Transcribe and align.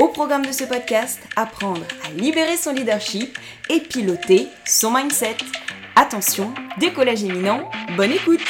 Au 0.00 0.08
programme 0.08 0.46
de 0.46 0.52
ce 0.52 0.64
podcast, 0.64 1.20
apprendre 1.36 1.82
à 2.06 2.10
libérer 2.10 2.56
son 2.56 2.72
leadership 2.72 3.38
et 3.68 3.80
piloter 3.80 4.46
son 4.64 4.90
mindset. 4.90 5.36
Attention, 5.94 6.54
décollage 6.78 7.22
éminent, 7.22 7.70
bonne 7.98 8.12
écoute 8.12 8.40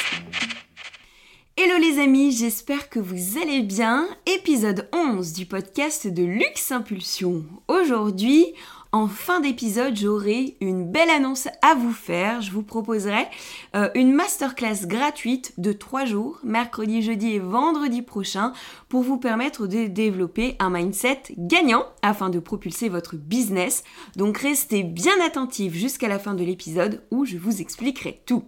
Hello 1.57 1.77
les 1.77 2.01
amis, 2.01 2.31
j'espère 2.31 2.87
que 2.87 2.99
vous 2.99 3.37
allez 3.37 3.63
bien. 3.63 4.07
Épisode 4.25 4.87
11 4.93 5.33
du 5.33 5.45
podcast 5.45 6.07
de 6.07 6.23
Luxe 6.23 6.71
Impulsion. 6.71 7.43
Aujourd'hui, 7.67 8.53
en 8.93 9.07
fin 9.07 9.39
d'épisode, 9.39 9.95
j'aurai 9.95 10.57
une 10.59 10.91
belle 10.91 11.09
annonce 11.09 11.47
à 11.61 11.75
vous 11.75 11.93
faire. 11.93 12.41
Je 12.41 12.51
vous 12.51 12.61
proposerai 12.61 13.25
euh, 13.73 13.89
une 13.95 14.13
masterclass 14.13 14.85
gratuite 14.85 15.53
de 15.57 15.71
3 15.71 16.03
jours, 16.03 16.39
mercredi, 16.43 17.01
jeudi 17.01 17.35
et 17.35 17.39
vendredi 17.39 18.01
prochain, 18.01 18.51
pour 18.89 19.03
vous 19.03 19.17
permettre 19.17 19.65
de 19.65 19.87
développer 19.87 20.57
un 20.59 20.69
mindset 20.69 21.23
gagnant 21.37 21.85
afin 22.01 22.29
de 22.29 22.39
propulser 22.39 22.89
votre 22.89 23.15
business. 23.15 23.85
Donc 24.17 24.37
restez 24.37 24.83
bien 24.83 25.15
attentifs 25.25 25.73
jusqu'à 25.73 26.09
la 26.09 26.19
fin 26.19 26.33
de 26.33 26.43
l'épisode 26.43 27.01
où 27.11 27.23
je 27.23 27.37
vous 27.37 27.61
expliquerai 27.61 28.21
tout. 28.25 28.43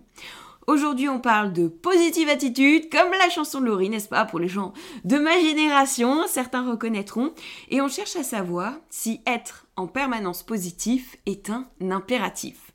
Aujourd'hui, 0.65 1.09
on 1.09 1.19
parle 1.19 1.51
de 1.51 1.67
positive 1.67 2.29
attitude, 2.29 2.89
comme 2.89 3.11
la 3.11 3.29
chanson 3.29 3.59
de 3.59 3.65
Laurie, 3.65 3.89
n'est-ce 3.89 4.07
pas, 4.07 4.23
pour 4.23 4.39
les 4.39 4.47
gens 4.47 4.73
de 5.03 5.17
ma 5.17 5.37
génération, 5.39 6.25
certains 6.27 6.69
reconnaîtront. 6.69 7.33
Et 7.69 7.81
on 7.81 7.89
cherche 7.89 8.15
à 8.15 8.23
savoir 8.23 8.73
si 8.89 9.21
être 9.27 9.67
en 9.75 9.87
permanence 9.87 10.41
positif 10.43 11.17
est 11.25 11.49
un 11.49 11.67
impératif. 11.91 12.71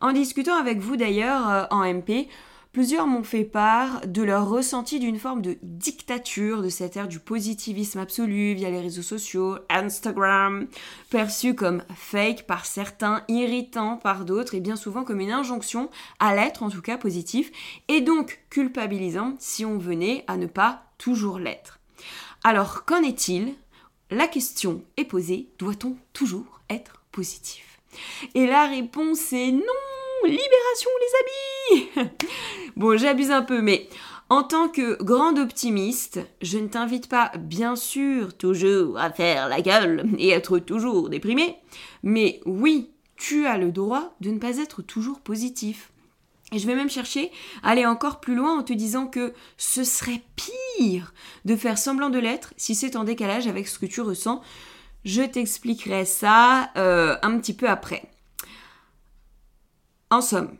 En 0.00 0.12
discutant 0.12 0.54
avec 0.54 0.78
vous 0.78 0.96
d'ailleurs 0.96 1.48
euh, 1.48 1.64
en 1.70 1.82
MP, 1.92 2.28
Plusieurs 2.76 3.06
m'ont 3.06 3.22
fait 3.22 3.44
part 3.44 4.06
de 4.06 4.20
leur 4.20 4.50
ressenti 4.50 4.98
d'une 4.98 5.18
forme 5.18 5.40
de 5.40 5.56
dictature 5.62 6.60
de 6.60 6.68
cette 6.68 6.94
ère 6.98 7.08
du 7.08 7.18
positivisme 7.18 7.98
absolu 8.00 8.52
via 8.52 8.68
les 8.68 8.82
réseaux 8.82 9.00
sociaux, 9.00 9.56
Instagram, 9.70 10.68
perçu 11.08 11.54
comme 11.54 11.82
fake 11.94 12.46
par 12.46 12.66
certains, 12.66 13.24
irritant 13.28 13.96
par 13.96 14.26
d'autres 14.26 14.54
et 14.54 14.60
bien 14.60 14.76
souvent 14.76 15.04
comme 15.04 15.20
une 15.20 15.32
injonction 15.32 15.88
à 16.18 16.34
l'être 16.34 16.62
en 16.62 16.68
tout 16.68 16.82
cas 16.82 16.98
positif 16.98 17.50
et 17.88 18.02
donc 18.02 18.42
culpabilisant 18.50 19.36
si 19.38 19.64
on 19.64 19.78
venait 19.78 20.22
à 20.26 20.36
ne 20.36 20.46
pas 20.46 20.82
toujours 20.98 21.38
l'être. 21.38 21.78
Alors 22.44 22.84
qu'en 22.84 23.02
est-il? 23.02 23.54
La 24.10 24.28
question 24.28 24.82
est 24.98 25.06
posée, 25.06 25.48
doit-on 25.58 25.96
toujours 26.12 26.60
être 26.68 27.00
positif? 27.10 27.80
Et 28.34 28.46
la 28.46 28.66
réponse 28.66 29.32
est 29.32 29.52
non 29.52 29.62
libération 30.26 30.90
les 31.00 32.00
amis 32.04 32.10
Bon, 32.76 32.96
j'abuse 32.98 33.30
un 33.30 33.42
peu, 33.42 33.62
mais 33.62 33.88
en 34.28 34.42
tant 34.42 34.68
que 34.68 35.02
grande 35.02 35.38
optimiste, 35.38 36.20
je 36.42 36.58
ne 36.58 36.66
t'invite 36.66 37.08
pas, 37.08 37.30
bien 37.38 37.76
sûr, 37.76 38.36
toujours 38.36 38.98
à 38.98 39.10
faire 39.10 39.48
la 39.48 39.60
gueule 39.60 40.04
et 40.18 40.30
être 40.30 40.58
toujours 40.58 41.08
déprimé, 41.08 41.56
mais 42.02 42.40
oui, 42.44 42.90
tu 43.16 43.46
as 43.46 43.56
le 43.56 43.70
droit 43.70 44.14
de 44.20 44.30
ne 44.30 44.38
pas 44.38 44.58
être 44.58 44.82
toujours 44.82 45.20
positif. 45.20 45.92
Et 46.52 46.58
je 46.58 46.66
vais 46.66 46.74
même 46.74 46.90
chercher 46.90 47.30
à 47.62 47.70
aller 47.70 47.86
encore 47.86 48.20
plus 48.20 48.34
loin 48.34 48.58
en 48.58 48.62
te 48.62 48.72
disant 48.72 49.06
que 49.06 49.32
ce 49.56 49.84
serait 49.84 50.22
pire 50.36 51.12
de 51.44 51.56
faire 51.56 51.78
semblant 51.78 52.10
de 52.10 52.18
l'être 52.18 52.52
si 52.56 52.74
c'est 52.74 52.96
en 52.96 53.04
décalage 53.04 53.48
avec 53.48 53.66
ce 53.66 53.78
que 53.78 53.86
tu 53.86 54.00
ressens. 54.00 54.42
Je 55.04 55.22
t'expliquerai 55.22 56.04
ça 56.04 56.70
euh, 56.76 57.16
un 57.22 57.38
petit 57.38 57.54
peu 57.54 57.68
après. 57.68 58.10
En 60.08 60.20
somme, 60.20 60.56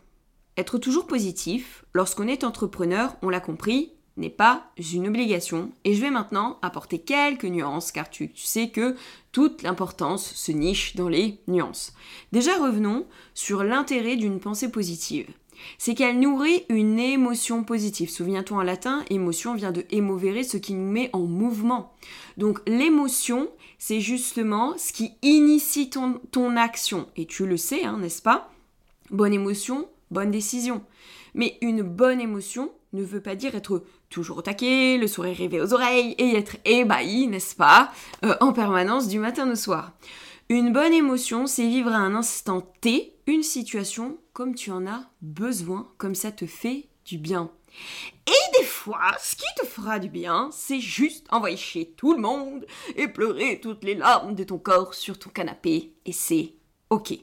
être 0.56 0.76
toujours 0.76 1.06
positif, 1.06 1.84
lorsqu'on 1.94 2.26
est 2.26 2.42
entrepreneur, 2.42 3.14
on 3.22 3.28
l'a 3.28 3.38
compris, 3.38 3.92
n'est 4.16 4.28
pas 4.28 4.64
une 4.92 5.06
obligation. 5.06 5.70
Et 5.84 5.94
je 5.94 6.00
vais 6.00 6.10
maintenant 6.10 6.58
apporter 6.62 6.98
quelques 6.98 7.44
nuances, 7.44 7.92
car 7.92 8.10
tu, 8.10 8.32
sais 8.34 8.70
que 8.70 8.96
toute 9.30 9.62
l'importance 9.62 10.34
se 10.34 10.50
niche 10.50 10.96
dans 10.96 11.08
les 11.08 11.38
nuances. 11.46 11.92
Déjà 12.32 12.56
revenons 12.56 13.06
sur 13.34 13.62
l'intérêt 13.62 14.16
d'une 14.16 14.40
pensée 14.40 14.70
positive. 14.70 15.28
C'est 15.78 15.94
qu'elle 15.94 16.18
nourrit 16.18 16.64
une 16.68 16.98
émotion 16.98 17.62
positive. 17.62 18.10
Souviens-toi 18.10 18.58
en 18.58 18.62
latin, 18.62 19.04
émotion 19.10 19.54
vient 19.54 19.72
de 19.72 19.86
émovere, 19.90 20.44
ce 20.44 20.56
qui 20.56 20.74
nous 20.74 20.90
met 20.90 21.08
en 21.12 21.20
mouvement. 21.20 21.94
Donc 22.36 22.60
l'émotion, 22.66 23.48
c'est 23.78 24.00
justement 24.00 24.76
ce 24.76 24.92
qui 24.92 25.12
initie 25.22 25.88
ton, 25.88 26.56
action. 26.56 27.08
Et 27.16 27.26
tu 27.26 27.46
le 27.46 27.56
sais, 27.56 27.84
hein, 27.84 27.98
n'est-ce 27.98 28.22
pas? 28.22 28.50
Bonne 29.10 29.32
émotion, 29.32 29.88
bonne 30.10 30.30
décision. 30.30 30.84
Mais 31.34 31.58
une 31.60 31.82
bonne 31.82 32.20
émotion 32.20 32.72
ne 32.92 33.04
veut 33.04 33.20
pas 33.20 33.34
dire 33.34 33.54
être 33.54 33.84
toujours 34.08 34.38
au 34.38 34.42
taquet, 34.42 34.96
le 34.98 35.06
sourire 35.06 35.36
rêvé 35.36 35.60
aux 35.60 35.74
oreilles 35.74 36.14
et 36.18 36.34
être 36.36 36.56
ébahi, 36.64 37.26
n'est-ce 37.26 37.54
pas, 37.54 37.92
euh, 38.24 38.34
en 38.40 38.52
permanence 38.52 39.08
du 39.08 39.18
matin 39.18 39.50
au 39.50 39.54
soir. 39.54 39.92
Une 40.48 40.72
bonne 40.72 40.92
émotion, 40.92 41.46
c'est 41.46 41.68
vivre 41.68 41.92
à 41.92 41.98
un 41.98 42.14
instant 42.14 42.62
T 42.80 43.14
une 43.26 43.42
situation 43.42 44.18
comme 44.32 44.54
tu 44.54 44.70
en 44.70 44.86
as 44.86 45.02
besoin, 45.20 45.88
comme 45.98 46.14
ça 46.14 46.30
te 46.30 46.46
fait 46.46 46.88
du 47.04 47.18
bien. 47.18 47.50
Et 48.26 48.58
des 48.58 48.64
fois, 48.64 49.12
ce 49.20 49.36
qui 49.36 49.44
te 49.60 49.66
fera 49.66 49.98
du 49.98 50.08
bien, 50.08 50.48
c'est 50.52 50.80
juste 50.80 51.26
envoyer 51.30 51.56
chez 51.56 51.90
tout 51.90 52.12
le 52.12 52.20
monde 52.20 52.64
et 52.96 53.08
pleurer 53.08 53.60
toutes 53.60 53.84
les 53.84 53.94
larmes 53.94 54.34
de 54.34 54.44
ton 54.44 54.58
corps 54.58 54.94
sur 54.94 55.18
ton 55.18 55.30
canapé, 55.30 55.92
et 56.04 56.12
c'est 56.12 56.54
ok. 56.90 57.14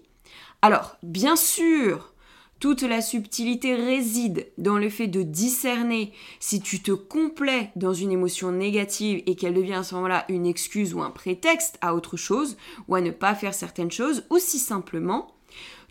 Alors, 0.63 0.96
bien 1.03 1.35
sûr, 1.35 2.13
toute 2.62 2.84
la 2.84 3.01
subtilité 3.01 3.75
réside 3.75 4.47
dans 4.57 4.78
le 4.78 4.90
fait 4.90 5.07
de 5.07 5.22
discerner 5.22 6.13
si 6.40 6.62
tu 6.62 6.81
te 6.81 6.94
complais 6.94 7.72
dans 7.75 7.91
une 7.91 8.13
émotion 8.13 8.53
négative 8.53 9.22
et 9.25 9.35
qu'elle 9.35 9.56
devient 9.56 9.73
à 9.73 9.84
ce 9.84 9.94
moment-là 9.96 10.23
une 10.29 10.46
excuse 10.46 10.94
ou 10.94 11.02
un 11.02 11.09
prétexte 11.09 11.78
à 11.81 11.94
autre 11.94 12.16
chose 12.16 12.56
ou 12.88 12.96
à 12.96 13.02
ne 13.02 13.12
pas 13.12 13.35
faire 13.35 13.53
certaines 13.53 13.91
choses, 13.91 14.23
ou 14.29 14.40
si 14.40 14.57
simplement 14.57 15.35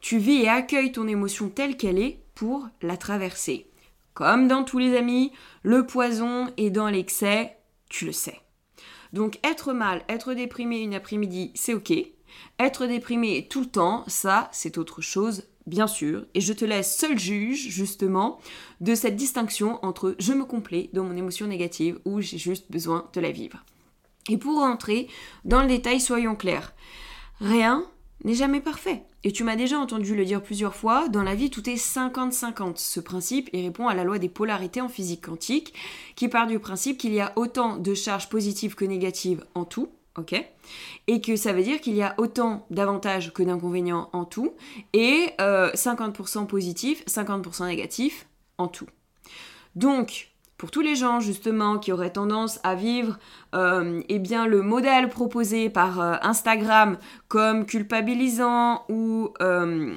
tu 0.01 0.17
vis 0.17 0.41
et 0.41 0.49
accueilles 0.49 0.93
ton 0.93 1.07
émotion 1.07 1.51
telle 1.51 1.77
qu'elle 1.77 1.99
est 1.99 2.21
pour 2.35 2.67
la 2.81 2.97
traverser. 2.97 3.67
Comme 4.15 4.49
dans 4.49 4.65
tous 4.65 4.79
les 4.79 4.97
amis, 4.97 5.33
le 5.63 5.87
poison 5.87 6.47
est 6.57 6.71
dans 6.71 6.89
l'excès, 6.89 7.59
tu 7.91 8.07
le 8.07 8.13
sais. 8.13 8.41
Donc 9.13 9.39
être 9.45 9.75
mal, 9.75 10.03
être 10.09 10.33
déprimé 10.33 10.79
une 10.79 10.95
après-midi, 10.95 11.51
c'est 11.55 11.75
ok. 11.75 11.93
Être 12.59 12.87
déprimé 12.87 13.47
tout 13.49 13.61
le 13.61 13.67
temps, 13.67 14.05
ça, 14.07 14.49
c'est 14.53 14.79
autre 14.79 15.01
chose, 15.01 15.45
bien 15.67 15.87
sûr. 15.87 16.25
Et 16.35 16.41
je 16.41 16.53
te 16.53 16.65
laisse 16.65 16.97
seul 16.97 17.19
juge, 17.19 17.69
justement, 17.69 18.39
de 18.81 18.95
cette 18.95 19.17
distinction 19.17 19.85
entre 19.85 20.15
je 20.19 20.33
me 20.33 20.45
complais 20.45 20.91
dans 20.93 21.05
mon 21.05 21.17
émotion 21.17 21.47
négative 21.47 21.99
ou 22.05 22.21
j'ai 22.21 22.39
juste 22.39 22.71
besoin 22.71 23.09
de 23.13 23.21
la 23.21 23.31
vivre. 23.31 23.65
Et 24.29 24.37
pour 24.37 24.59
rentrer 24.59 25.09
dans 25.45 25.63
le 25.63 25.69
détail, 25.69 26.01
soyons 26.01 26.37
clairs. 26.37 26.75
Rien 27.41 27.85
n'est 28.25 28.35
jamais 28.35 28.61
parfait. 28.61 29.03
Et 29.25 29.33
tu 29.33 29.45
m'as 29.45 29.57
déjà 29.57 29.79
entendu 29.79 30.17
le 30.17 30.25
dire 30.25 30.43
plusieurs 30.43 30.75
fois, 30.75 31.09
dans 31.09 31.23
la 31.23 31.35
vie 31.35 31.51
tout 31.51 31.69
est 31.69 31.77
50-50. 31.77 32.77
Ce 32.77 33.01
principe, 33.01 33.51
il 33.53 33.65
répond 33.65 33.89
à 33.89 33.95
la 33.95 34.05
loi 34.05 34.19
des 34.19 34.29
polarités 34.29 34.81
en 34.81 34.89
physique 34.89 35.27
quantique, 35.27 35.75
qui 36.17 36.29
part 36.29 36.47
du 36.47 36.59
principe 36.59 36.99
qu'il 36.99 37.15
y 37.15 37.21
a 37.21 37.33
autant 37.37 37.77
de 37.77 37.95
charges 37.95 38.29
positives 38.29 38.75
que 38.75 38.85
négatives 38.85 39.45
en 39.55 39.65
tout, 39.65 39.89
Et 41.09 41.21
que 41.21 41.37
ça 41.37 41.53
veut 41.53 41.63
dire 41.63 41.81
qu'il 41.81 41.95
y 41.95 42.03
a 42.03 42.15
autant 42.19 42.67
d'avantages 42.71 43.33
que 43.33 43.43
d'inconvénients 43.43 44.11
en 44.13 44.25
tout, 44.25 44.55
et 44.93 45.33
50% 45.39 46.47
positifs, 46.47 47.05
50% 47.07 47.67
négatifs 47.67 48.27
en 48.59 48.69
tout. 48.69 48.87
Donc, 49.75 50.33
pour 50.63 50.71
tous 50.71 50.81
les 50.81 50.95
gens 50.95 51.19
justement 51.19 51.77
qui 51.77 51.91
auraient 51.91 52.13
tendance 52.13 52.61
à 52.63 52.77
vivre 52.77 53.19
euh, 53.53 54.01
eh 54.09 54.21
bien, 54.21 54.47
le 54.47 54.63
modèle 54.63 55.09
proposé 55.09 55.71
par 55.71 56.01
euh, 56.01 56.15
Instagram 56.23 56.99
comme 57.27 57.67
culpabilisant 57.67 58.85
ou 58.89 59.31
euh, 59.43 59.97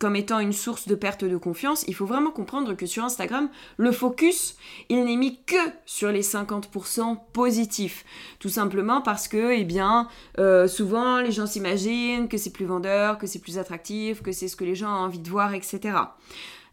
comme 0.00 0.16
étant 0.16 0.38
une 0.38 0.52
source 0.52 0.88
de 0.88 0.94
perte 0.94 1.24
de 1.24 1.36
confiance, 1.36 1.84
il 1.88 1.94
faut 1.94 2.06
vraiment 2.06 2.30
comprendre 2.30 2.74
que 2.74 2.86
sur 2.86 3.04
Instagram, 3.04 3.48
le 3.76 3.92
focus, 3.92 4.56
il 4.88 5.04
n'est 5.04 5.16
mis 5.16 5.42
que 5.44 5.56
sur 5.84 6.10
les 6.10 6.22
50% 6.22 7.18
positifs. 7.32 8.04
Tout 8.38 8.48
simplement 8.48 9.00
parce 9.00 9.28
que, 9.28 9.52
eh 9.52 9.64
bien, 9.64 10.08
euh, 10.38 10.68
souvent 10.68 11.20
les 11.20 11.32
gens 11.32 11.46
s'imaginent 11.46 12.28
que 12.28 12.38
c'est 12.38 12.50
plus 12.50 12.66
vendeur, 12.66 13.18
que 13.18 13.26
c'est 13.26 13.38
plus 13.38 13.58
attractif, 13.58 14.22
que 14.22 14.32
c'est 14.32 14.48
ce 14.48 14.56
que 14.56 14.64
les 14.64 14.74
gens 14.74 14.88
ont 14.88 15.04
envie 15.04 15.18
de 15.18 15.30
voir, 15.30 15.54
etc. 15.54 15.98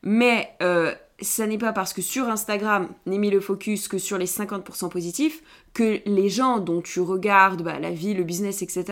Mais 0.03 0.55
euh, 0.61 0.93
ça 1.23 1.47
n'est 1.47 1.57
pas 1.57 1.73
parce 1.73 1.93
que 1.93 2.01
sur 2.01 2.29
Instagram 2.29 2.89
n'est 3.05 3.17
mis 3.17 3.29
le 3.29 3.39
focus 3.39 3.87
que 3.87 3.97
sur 3.97 4.17
les 4.17 4.25
50% 4.25 4.89
positifs 4.89 5.41
que 5.73 6.01
les 6.05 6.29
gens 6.29 6.59
dont 6.59 6.81
tu 6.81 6.99
regardes 6.99 7.63
bah, 7.63 7.79
la 7.79 7.91
vie, 7.91 8.13
le 8.13 8.23
business, 8.23 8.61
etc. 8.61 8.85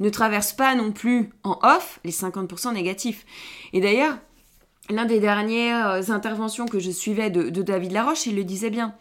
ne 0.00 0.10
traversent 0.10 0.52
pas 0.52 0.74
non 0.74 0.92
plus 0.92 1.30
en 1.44 1.58
off 1.62 2.00
les 2.04 2.12
50% 2.12 2.74
négatifs. 2.74 3.24
Et 3.72 3.80
d'ailleurs, 3.80 4.18
l'un 4.90 5.06
des 5.06 5.20
dernières 5.20 6.10
interventions 6.10 6.66
que 6.66 6.78
je 6.78 6.90
suivais 6.90 7.30
de, 7.30 7.48
de 7.48 7.62
David 7.62 7.92
Laroche, 7.92 8.26
il 8.26 8.36
le 8.36 8.44
disait 8.44 8.70
bien 8.70 8.94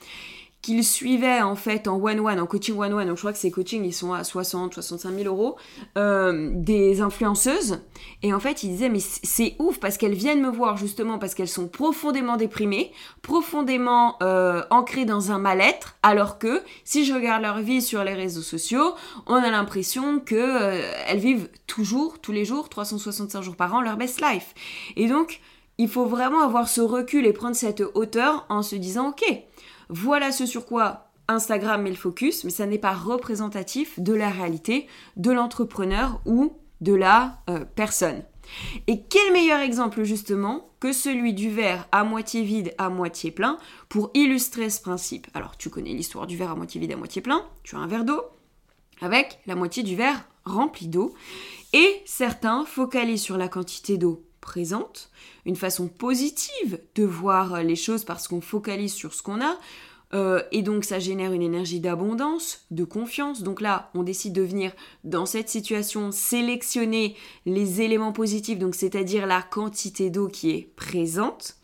qu'il 0.65 0.83
suivait 0.83 1.43
en 1.43 1.55
fait 1.55 1.87
en 1.87 2.01
one-one, 2.01 2.39
en 2.39 2.47
coaching 2.47 2.75
one-one, 2.75 3.07
donc 3.07 3.17
je 3.17 3.21
crois 3.21 3.33
que 3.33 3.37
ces 3.37 3.51
coachings 3.51 3.85
ils 3.85 3.93
sont 3.93 4.13
à 4.13 4.23
60, 4.23 4.73
65 4.73 5.13
000 5.15 5.25
euros, 5.25 5.57
euh, 5.95 6.49
des 6.55 7.01
influenceuses. 7.01 7.81
Et 8.23 8.33
en 8.33 8.39
fait, 8.39 8.63
il 8.63 8.71
disait, 8.71 8.89
mais 8.89 8.99
c'est 8.99 9.55
ouf 9.59 9.79
parce 9.79 9.99
qu'elles 9.99 10.15
viennent 10.15 10.41
me 10.41 10.49
voir 10.49 10.75
justement 10.75 11.19
parce 11.19 11.35
qu'elles 11.35 11.49
sont 11.49 11.67
profondément 11.67 12.35
déprimées, 12.35 12.91
profondément 13.21 14.15
euh, 14.23 14.63
ancrées 14.71 15.05
dans 15.05 15.31
un 15.31 15.37
mal-être, 15.37 15.97
alors 16.01 16.39
que 16.39 16.63
si 16.83 17.05
je 17.05 17.13
regarde 17.13 17.43
leur 17.43 17.59
vie 17.59 17.83
sur 17.83 18.03
les 18.03 18.15
réseaux 18.15 18.41
sociaux, 18.41 18.95
on 19.27 19.35
a 19.35 19.51
l'impression 19.51 20.19
que 20.19 20.33
euh, 20.33 20.81
elles 21.07 21.19
vivent 21.19 21.47
toujours, 21.67 22.17
tous 22.17 22.31
les 22.31 22.43
jours, 22.43 22.69
365 22.69 23.43
jours 23.43 23.55
par 23.55 23.75
an, 23.75 23.81
leur 23.81 23.97
best 23.97 24.19
life. 24.19 24.55
Et 24.95 25.07
donc, 25.07 25.41
il 25.77 25.89
faut 25.89 26.05
vraiment 26.05 26.41
avoir 26.41 26.67
ce 26.67 26.81
recul 26.81 27.27
et 27.27 27.33
prendre 27.33 27.55
cette 27.55 27.83
hauteur 27.93 28.47
en 28.49 28.63
se 28.63 28.75
disant, 28.75 29.09
ok, 29.09 29.43
voilà 29.89 30.31
ce 30.31 30.45
sur 30.45 30.65
quoi 30.65 31.11
Instagram 31.27 31.81
met 31.81 31.89
le 31.89 31.95
focus, 31.95 32.43
mais 32.43 32.51
ça 32.51 32.65
n'est 32.65 32.77
pas 32.77 32.93
représentatif 32.93 33.99
de 33.99 34.13
la 34.13 34.29
réalité 34.29 34.87
de 35.17 35.31
l'entrepreneur 35.31 36.21
ou 36.25 36.57
de 36.81 36.93
la 36.93 37.41
euh, 37.49 37.65
personne. 37.75 38.23
Et 38.85 39.01
quel 39.01 39.33
meilleur 39.33 39.59
exemple 39.59 40.03
justement 40.03 40.69
que 40.79 40.91
celui 40.91 41.33
du 41.33 41.49
verre 41.49 41.87
à 41.91 42.03
moitié 42.03 42.43
vide, 42.43 42.73
à 42.77 42.89
moitié 42.89 43.31
plein, 43.31 43.57
pour 43.89 44.11
illustrer 44.13 44.69
ce 44.69 44.81
principe. 44.81 45.27
Alors 45.33 45.57
tu 45.57 45.69
connais 45.69 45.93
l'histoire 45.93 46.27
du 46.27 46.37
verre 46.37 46.51
à 46.51 46.55
moitié 46.55 46.79
vide, 46.79 46.91
à 46.91 46.97
moitié 46.97 47.21
plein, 47.21 47.43
tu 47.63 47.75
as 47.75 47.79
un 47.79 47.87
verre 47.87 48.05
d'eau 48.05 48.21
avec 49.01 49.39
la 49.45 49.55
moitié 49.55 49.83
du 49.83 49.95
verre 49.95 50.25
rempli 50.45 50.87
d'eau, 50.87 51.13
et 51.73 52.01
certains 52.05 52.65
focalisent 52.65 53.23
sur 53.23 53.37
la 53.37 53.49
quantité 53.49 53.97
d'eau 53.97 54.23
présente, 54.45 55.09
une 55.45 55.55
façon 55.55 55.87
positive 55.87 56.79
de 56.93 57.03
voir 57.03 57.63
les 57.63 57.75
choses 57.75 58.05
parce 58.05 58.27
qu'on 58.27 58.41
focalise 58.41 58.93
sur 58.93 59.13
ce 59.13 59.23
qu'on 59.23 59.41
a. 59.41 59.57
Euh, 60.13 60.41
et 60.51 60.61
donc 60.61 60.85
ça 60.85 60.99
génère 60.99 61.33
une 61.33 61.41
énergie 61.41 61.79
d'abondance, 61.79 62.65
de 62.71 62.83
confiance. 62.83 63.41
Donc 63.41 63.59
là, 63.59 63.89
on 63.95 64.03
décide 64.03 64.33
de 64.33 64.43
venir 64.43 64.71
dans 65.03 65.25
cette 65.25 65.49
situation 65.49 66.11
sélectionner 66.11 67.15
les 67.45 67.81
éléments 67.81 68.13
positifs, 68.13 68.59
donc 68.59 68.75
c'est-à-dire 68.75 69.25
la 69.25 69.41
quantité 69.41 70.09
d'eau 70.11 70.27
qui 70.27 70.51
est 70.51 70.69
présente, 70.75 71.57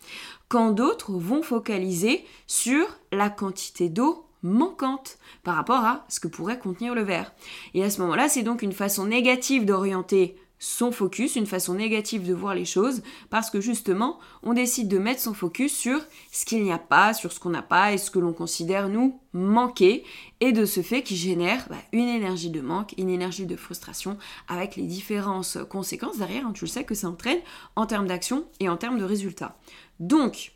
quand 0.49 0.71
d'autres 0.71 1.13
vont 1.13 1.43
focaliser 1.43 2.25
sur 2.47 2.85
la 3.11 3.29
quantité 3.29 3.87
d'eau 3.89 4.25
manquante 4.43 5.19
par 5.43 5.55
rapport 5.55 5.85
à 5.85 6.03
ce 6.09 6.19
que 6.19 6.27
pourrait 6.27 6.59
contenir 6.59 6.95
le 6.95 7.03
verre. 7.03 7.31
Et 7.75 7.83
à 7.83 7.91
ce 7.91 8.01
moment-là, 8.01 8.27
c'est 8.27 8.41
donc 8.41 8.63
une 8.63 8.73
façon 8.73 9.05
négative 9.05 9.65
d'orienter 9.65 10.35
son 10.63 10.91
focus, 10.91 11.37
une 11.37 11.47
façon 11.47 11.73
négative 11.73 12.23
de 12.23 12.35
voir 12.35 12.53
les 12.53 12.65
choses, 12.65 13.01
parce 13.31 13.49
que 13.49 13.59
justement, 13.59 14.19
on 14.43 14.53
décide 14.53 14.87
de 14.87 14.99
mettre 14.99 15.19
son 15.19 15.33
focus 15.33 15.75
sur 15.75 15.99
ce 16.31 16.45
qu'il 16.45 16.63
n'y 16.63 16.71
a 16.71 16.77
pas, 16.77 17.15
sur 17.15 17.31
ce 17.31 17.39
qu'on 17.39 17.49
n'a 17.49 17.63
pas 17.63 17.93
et 17.93 17.97
ce 17.97 18.11
que 18.11 18.19
l'on 18.19 18.31
considère 18.31 18.87
nous 18.87 19.19
manquer, 19.33 20.03
et 20.39 20.51
de 20.51 20.65
ce 20.65 20.83
fait 20.83 21.01
qui 21.01 21.17
génère 21.17 21.65
bah, 21.67 21.77
une 21.93 22.07
énergie 22.07 22.51
de 22.51 22.61
manque, 22.61 22.93
une 22.99 23.09
énergie 23.09 23.47
de 23.47 23.55
frustration, 23.55 24.19
avec 24.47 24.75
les 24.75 24.83
différentes 24.83 25.57
conséquences 25.67 26.19
derrière, 26.19 26.45
hein, 26.45 26.53
tu 26.53 26.65
le 26.65 26.69
sais 26.69 26.83
que 26.83 26.93
ça 26.93 27.09
entraîne 27.09 27.39
en 27.75 27.87
termes 27.87 28.05
d'action 28.05 28.45
et 28.59 28.69
en 28.69 28.77
termes 28.77 28.99
de 28.99 29.03
résultats. 29.03 29.57
Donc, 29.99 30.53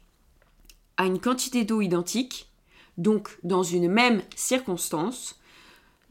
à 0.97 1.07
une 1.07 1.19
quantité 1.19 1.63
d'eau 1.63 1.81
identique, 1.81 2.51
donc 2.99 3.39
dans 3.41 3.63
une 3.63 3.89
même 3.89 4.21
circonstance, 4.35 5.39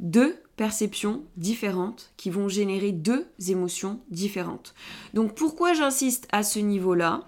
deux 0.00 0.36
perceptions 0.56 1.24
différentes 1.36 2.12
qui 2.16 2.30
vont 2.30 2.48
générer 2.48 2.92
deux 2.92 3.26
émotions 3.48 4.00
différentes. 4.10 4.74
Donc 5.12 5.34
pourquoi 5.34 5.74
j'insiste 5.74 6.28
à 6.32 6.42
ce 6.42 6.58
niveau-là? 6.58 7.26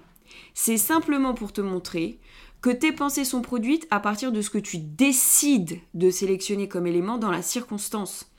C'est 0.55 0.77
simplement 0.77 1.35
pour 1.35 1.53
te 1.53 1.61
montrer 1.61 2.19
que 2.63 2.71
tes 2.71 2.93
pensées 2.93 3.25
sont 3.25 3.43
produites 3.43 3.87
à 3.91 4.01
partir 4.01 4.33
de 4.33 4.41
ce 4.41 4.51
que 4.51 4.59
tu 4.59 4.79
décides 4.79 5.79
de 5.95 6.11
sélectionner 6.11 6.69
comme 6.69 6.87
élément 6.87 7.19
dans 7.19 7.31
la 7.31 7.43
circonstance. 7.43 8.31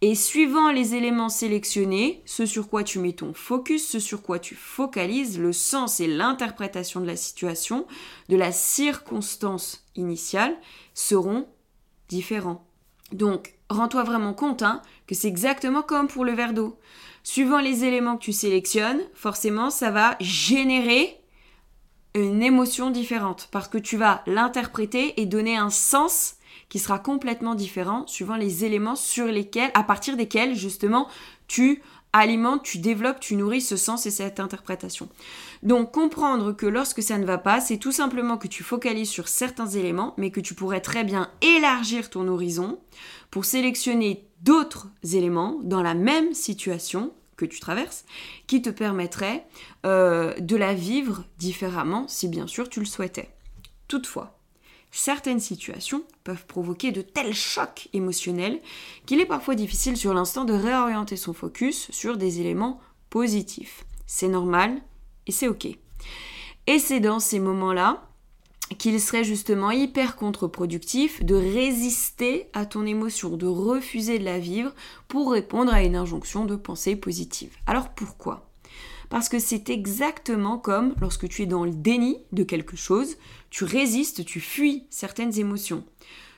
Et 0.00 0.14
suivant 0.14 0.70
les 0.70 0.94
éléments 0.94 1.28
sélectionnés, 1.28 2.22
ce 2.24 2.46
sur 2.46 2.68
quoi 2.68 2.82
tu 2.82 2.98
mets 2.98 3.12
ton 3.12 3.34
focus, 3.34 3.86
ce 3.86 3.98
sur 3.98 4.22
quoi 4.22 4.38
tu 4.38 4.54
focalises, 4.54 5.38
le 5.38 5.52
sens 5.52 6.00
et 6.00 6.06
l'interprétation 6.06 7.00
de 7.00 7.06
la 7.06 7.16
situation, 7.16 7.86
de 8.28 8.36
la 8.36 8.52
circonstance 8.52 9.84
initiale, 9.96 10.56
seront 10.94 11.46
différents. 12.08 12.66
Donc, 13.12 13.54
rends-toi 13.70 14.02
vraiment 14.02 14.34
compte 14.34 14.62
hein, 14.62 14.82
que 15.06 15.14
c'est 15.14 15.28
exactement 15.28 15.82
comme 15.82 16.08
pour 16.08 16.24
le 16.24 16.32
verre 16.32 16.52
d'eau. 16.52 16.78
Suivant 17.22 17.60
les 17.60 17.84
éléments 17.84 18.16
que 18.16 18.24
tu 18.24 18.32
sélectionnes, 18.32 19.00
forcément, 19.14 19.70
ça 19.70 19.90
va 19.90 20.16
générer 20.20 21.20
une 22.14 22.42
émotion 22.42 22.90
différente 22.90 23.48
parce 23.52 23.68
que 23.68 23.78
tu 23.78 23.96
vas 23.96 24.22
l'interpréter 24.26 25.20
et 25.20 25.26
donner 25.26 25.56
un 25.56 25.70
sens 25.70 26.34
qui 26.68 26.78
sera 26.78 26.98
complètement 26.98 27.54
différent 27.54 28.06
suivant 28.06 28.36
les 28.36 28.64
éléments 28.64 28.96
sur 28.96 29.26
lesquels, 29.26 29.70
à 29.74 29.82
partir 29.82 30.16
desquels 30.16 30.54
justement 30.54 31.08
tu 31.46 31.82
alimentes, 32.12 32.62
tu 32.62 32.78
développes, 32.78 33.20
tu 33.20 33.36
nourris 33.36 33.60
ce 33.60 33.76
sens 33.76 34.06
et 34.06 34.10
cette 34.10 34.40
interprétation. 34.40 35.08
Donc 35.62 35.92
comprendre 35.92 36.52
que 36.52 36.66
lorsque 36.66 37.02
ça 37.02 37.18
ne 37.18 37.26
va 37.26 37.38
pas, 37.38 37.60
c'est 37.60 37.78
tout 37.78 37.92
simplement 37.92 38.38
que 38.38 38.48
tu 38.48 38.62
focalises 38.62 39.10
sur 39.10 39.28
certains 39.28 39.68
éléments, 39.68 40.14
mais 40.16 40.30
que 40.30 40.40
tu 40.40 40.54
pourrais 40.54 40.80
très 40.80 41.04
bien 41.04 41.30
élargir 41.42 42.10
ton 42.10 42.26
horizon 42.28 42.78
pour 43.30 43.44
sélectionner 43.44 44.26
d'autres 44.42 44.88
éléments 45.12 45.60
dans 45.62 45.82
la 45.82 45.94
même 45.94 46.34
situation 46.34 47.12
que 47.36 47.44
tu 47.46 47.60
traverses, 47.60 48.04
qui 48.46 48.60
te 48.60 48.70
permettraient 48.70 49.46
euh, 49.86 50.34
de 50.40 50.56
la 50.56 50.74
vivre 50.74 51.24
différemment 51.38 52.06
si 52.06 52.28
bien 52.28 52.46
sûr 52.46 52.68
tu 52.68 52.80
le 52.80 52.86
souhaitais. 52.86 53.30
Toutefois, 53.88 54.39
certaines 54.90 55.40
situations 55.40 56.02
peuvent 56.24 56.46
provoquer 56.46 56.92
de 56.92 57.02
tels 57.02 57.34
chocs 57.34 57.88
émotionnels 57.92 58.60
qu'il 59.06 59.20
est 59.20 59.26
parfois 59.26 59.54
difficile 59.54 59.96
sur 59.96 60.14
l'instant 60.14 60.44
de 60.44 60.52
réorienter 60.52 61.16
son 61.16 61.32
focus 61.32 61.90
sur 61.90 62.16
des 62.16 62.40
éléments 62.40 62.80
positifs. 63.08 63.84
C'est 64.06 64.28
normal 64.28 64.80
et 65.26 65.32
c'est 65.32 65.48
ok. 65.48 65.66
Et 66.66 66.78
c'est 66.78 67.00
dans 67.00 67.20
ces 67.20 67.40
moments-là 67.40 68.06
qu'il 68.78 69.00
serait 69.00 69.24
justement 69.24 69.70
hyper 69.70 70.16
contre-productif 70.16 71.24
de 71.24 71.34
résister 71.34 72.48
à 72.52 72.66
ton 72.66 72.86
émotion, 72.86 73.36
de 73.36 73.46
refuser 73.46 74.18
de 74.18 74.24
la 74.24 74.38
vivre 74.38 74.72
pour 75.08 75.32
répondre 75.32 75.72
à 75.72 75.82
une 75.82 75.96
injonction 75.96 76.44
de 76.44 76.56
pensée 76.56 76.96
positive. 76.96 77.56
Alors 77.66 77.90
pourquoi? 77.90 78.49
Parce 79.10 79.28
que 79.28 79.40
c'est 79.40 79.68
exactement 79.68 80.56
comme 80.56 80.94
lorsque 81.00 81.28
tu 81.28 81.42
es 81.42 81.46
dans 81.46 81.64
le 81.64 81.72
déni 81.72 82.18
de 82.32 82.44
quelque 82.44 82.76
chose, 82.76 83.18
tu 83.50 83.64
résistes, 83.64 84.24
tu 84.24 84.40
fuis 84.40 84.86
certaines 84.88 85.38
émotions. 85.38 85.84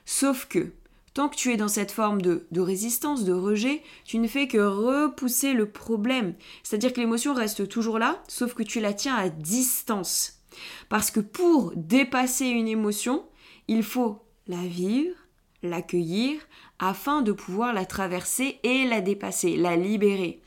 Sauf 0.06 0.46
que 0.46 0.72
tant 1.14 1.28
que 1.28 1.36
tu 1.36 1.52
es 1.52 1.58
dans 1.58 1.68
cette 1.68 1.92
forme 1.92 2.22
de, 2.22 2.46
résistance, 2.56 3.24
de 3.24 3.34
rejet, 3.34 3.82
tu 4.04 4.18
ne 4.18 4.26
fais 4.26 4.48
que 4.48 4.58
repousser 4.58 5.52
le 5.52 5.68
problème. 5.70 6.34
C'est-à-dire 6.62 6.94
que 6.94 7.00
l'émotion 7.00 7.34
reste 7.34 7.68
toujours 7.68 7.98
là, 7.98 8.22
sauf 8.26 8.54
que 8.54 8.62
tu 8.62 8.80
la 8.80 8.94
tiens 8.94 9.16
à 9.16 9.28
distance. 9.28 10.40
Parce 10.88 11.10
que 11.10 11.20
pour 11.20 11.72
dépasser 11.76 12.46
une 12.46 12.68
émotion, 12.68 13.24
il 13.68 13.82
faut 13.82 14.22
la 14.48 14.62
vivre, 14.62 15.14
l'accueillir, 15.62 16.40
afin 16.78 17.20
de 17.20 17.32
pouvoir 17.32 17.74
la 17.74 17.84
traverser 17.84 18.58
et 18.62 18.84
la 18.84 19.02
dépasser, 19.02 19.56
la 19.56 19.76
libérer 19.76 20.40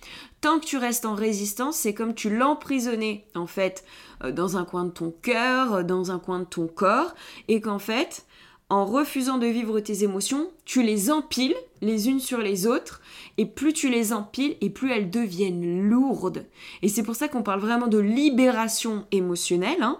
tant 0.45 0.59
que 0.59 0.65
tu 0.65 0.77
restes 0.77 1.07
en 1.07 1.15
résistance, 1.15 1.75
c'est 1.75 1.95
comme 1.95 2.13
tu 2.13 2.29
l'emprisonnais 2.29 3.25
en 3.33 3.47
fait 3.47 3.83
euh, 4.23 4.31
dans 4.31 4.57
un 4.57 4.63
coin 4.63 4.85
de 4.85 4.91
ton 4.91 5.09
cœur, 5.09 5.73
euh, 5.73 5.81
dans 5.83 6.11
un 6.11 6.19
coin 6.19 6.37
de 6.37 6.45
ton 6.45 6.67
corps, 6.67 7.15
et 7.47 7.61
qu'en 7.61 7.79
fait, 7.79 8.27
en 8.69 8.85
refusant 8.85 9.39
de 9.39 9.47
vivre 9.47 9.79
tes 9.79 10.03
émotions, 10.03 10.51
tu 10.63 10.83
les 10.83 11.09
empiles 11.09 11.55
les 11.81 12.09
unes 12.09 12.19
sur 12.19 12.37
les 12.37 12.67
autres, 12.67 13.01
et 13.39 13.47
plus 13.47 13.73
tu 13.73 13.89
les 13.89 14.13
empiles, 14.13 14.55
et 14.61 14.69
plus 14.69 14.91
elles 14.91 15.09
deviennent 15.09 15.89
lourdes. 15.89 16.45
Et 16.83 16.89
c'est 16.89 17.01
pour 17.01 17.15
ça 17.15 17.27
qu'on 17.27 17.41
parle 17.41 17.61
vraiment 17.61 17.87
de 17.87 17.97
libération 17.97 19.07
émotionnelle. 19.11 19.81
Hein. 19.81 19.99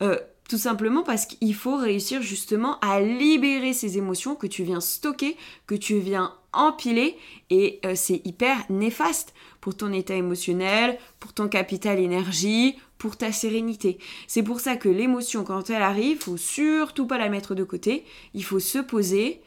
Euh, 0.00 0.16
tout 0.52 0.58
simplement 0.58 1.02
parce 1.02 1.24
qu'il 1.24 1.54
faut 1.54 1.76
réussir 1.76 2.20
justement 2.20 2.78
à 2.80 3.00
libérer 3.00 3.72
ces 3.72 3.96
émotions 3.96 4.34
que 4.34 4.46
tu 4.46 4.64
viens 4.64 4.82
stocker, 4.82 5.34
que 5.66 5.74
tu 5.74 5.98
viens 5.98 6.34
empiler, 6.52 7.16
et 7.48 7.80
c'est 7.94 8.20
hyper 8.26 8.58
néfaste 8.68 9.32
pour 9.62 9.74
ton 9.74 9.94
état 9.94 10.14
émotionnel, 10.14 10.98
pour 11.20 11.32
ton 11.32 11.48
capital 11.48 11.98
énergie, 11.98 12.76
pour 12.98 13.16
ta 13.16 13.32
sérénité. 13.32 13.96
C'est 14.26 14.42
pour 14.42 14.60
ça 14.60 14.76
que 14.76 14.90
l'émotion, 14.90 15.42
quand 15.42 15.70
elle 15.70 15.80
arrive, 15.80 16.18
faut 16.18 16.36
surtout 16.36 17.06
pas 17.06 17.16
la 17.16 17.30
mettre 17.30 17.54
de 17.54 17.64
côté. 17.64 18.04
Il 18.34 18.44
faut 18.44 18.60
se 18.60 18.78
poser, 18.78 19.40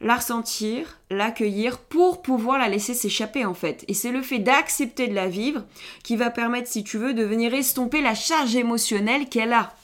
la 0.00 0.14
ressentir, 0.18 1.00
l'accueillir 1.10 1.78
pour 1.78 2.22
pouvoir 2.22 2.58
la 2.58 2.68
laisser 2.68 2.94
s'échapper 2.94 3.44
en 3.44 3.54
fait. 3.54 3.84
Et 3.88 3.94
c'est 3.94 4.12
le 4.12 4.22
fait 4.22 4.38
d'accepter 4.38 5.08
de 5.08 5.14
la 5.14 5.26
vivre 5.26 5.64
qui 6.04 6.14
va 6.14 6.30
permettre, 6.30 6.68
si 6.68 6.84
tu 6.84 6.96
veux, 6.96 7.12
de 7.12 7.24
venir 7.24 7.54
estomper 7.54 8.02
la 8.02 8.14
charge 8.14 8.54
émotionnelle 8.54 9.28
qu'elle 9.28 9.52
a. 9.52 9.74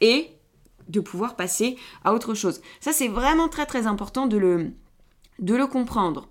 Et 0.00 0.30
de 0.88 1.00
pouvoir 1.00 1.36
passer 1.36 1.76
à 2.04 2.14
autre 2.14 2.34
chose. 2.34 2.60
Ça, 2.80 2.92
c'est 2.92 3.08
vraiment 3.08 3.48
très 3.48 3.66
très 3.66 3.86
important 3.86 4.26
de 4.26 4.36
le, 4.36 5.66
comprendre. 5.66 6.28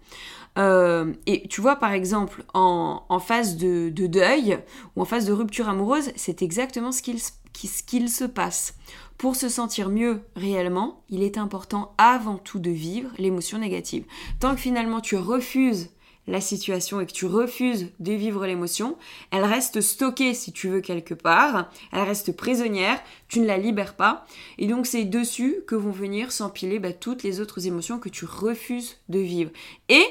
Euh, 0.57 1.13
et 1.25 1.47
tu 1.49 1.59
vois, 1.59 1.75
par 1.75 1.91
exemple, 1.91 2.45
en, 2.53 3.19
phase 3.19 3.57
de, 3.57 3.89
deuil 3.89 4.59
ou 4.95 5.01
en 5.01 5.05
phase 5.05 5.25
de 5.25 5.33
rupture 5.33 5.67
amoureuse, 5.67 6.11
c'est 6.15 6.41
exactement 6.41 6.91
ce 6.91 7.01
qu'il 7.01 8.09
se 8.09 8.23
passe. 8.23 8.75
Pour 9.17 9.35
se 9.35 9.47
sentir 9.47 9.89
mieux 9.89 10.21
réellement, 10.35 11.03
il 11.09 11.23
est 11.23 11.37
important 11.37 11.93
avant 11.97 12.37
tout 12.37 12.59
de 12.59 12.69
vivre 12.69 13.11
l'émotion 13.17 13.57
négative. 13.57 14.05
Tant 14.39 14.53
que 14.55 14.61
finalement 14.61 14.99
tu 14.99 15.15
refuses 15.15 15.89
la 16.27 16.41
situation 16.41 16.99
et 16.99 17.05
que 17.05 17.11
tu 17.11 17.25
refuses 17.25 17.91
de 17.99 18.13
vivre 18.13 18.45
l'émotion, 18.45 18.97
elle 19.31 19.43
reste 19.43 19.81
stockée 19.81 20.33
si 20.33 20.51
tu 20.51 20.69
veux 20.69 20.81
quelque 20.81 21.13
part, 21.13 21.69
elle 21.91 22.01
reste 22.01 22.35
prisonnière, 22.35 23.01
tu 23.27 23.39
ne 23.39 23.45
la 23.45 23.57
libères 23.57 23.95
pas, 23.95 24.25
et 24.57 24.67
donc 24.67 24.85
c'est 24.87 25.05
dessus 25.05 25.57
que 25.67 25.75
vont 25.75 25.91
venir 25.91 26.31
s'empiler 26.31 26.79
bah, 26.79 26.93
toutes 26.93 27.23
les 27.23 27.39
autres 27.39 27.67
émotions 27.67 27.99
que 27.99 28.09
tu 28.09 28.25
refuses 28.25 28.97
de 29.09 29.19
vivre. 29.19 29.51
Et 29.89 30.05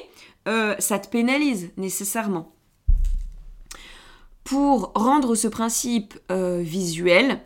euh, 0.47 0.75
ça 0.79 0.99
te 0.99 1.09
pénalise 1.09 1.71
nécessairement. 1.77 2.53
Pour 4.45 4.93
rendre 4.95 5.35
ce 5.35 5.49
principe 5.49 6.15
euh, 6.31 6.61
visuel, 6.61 7.41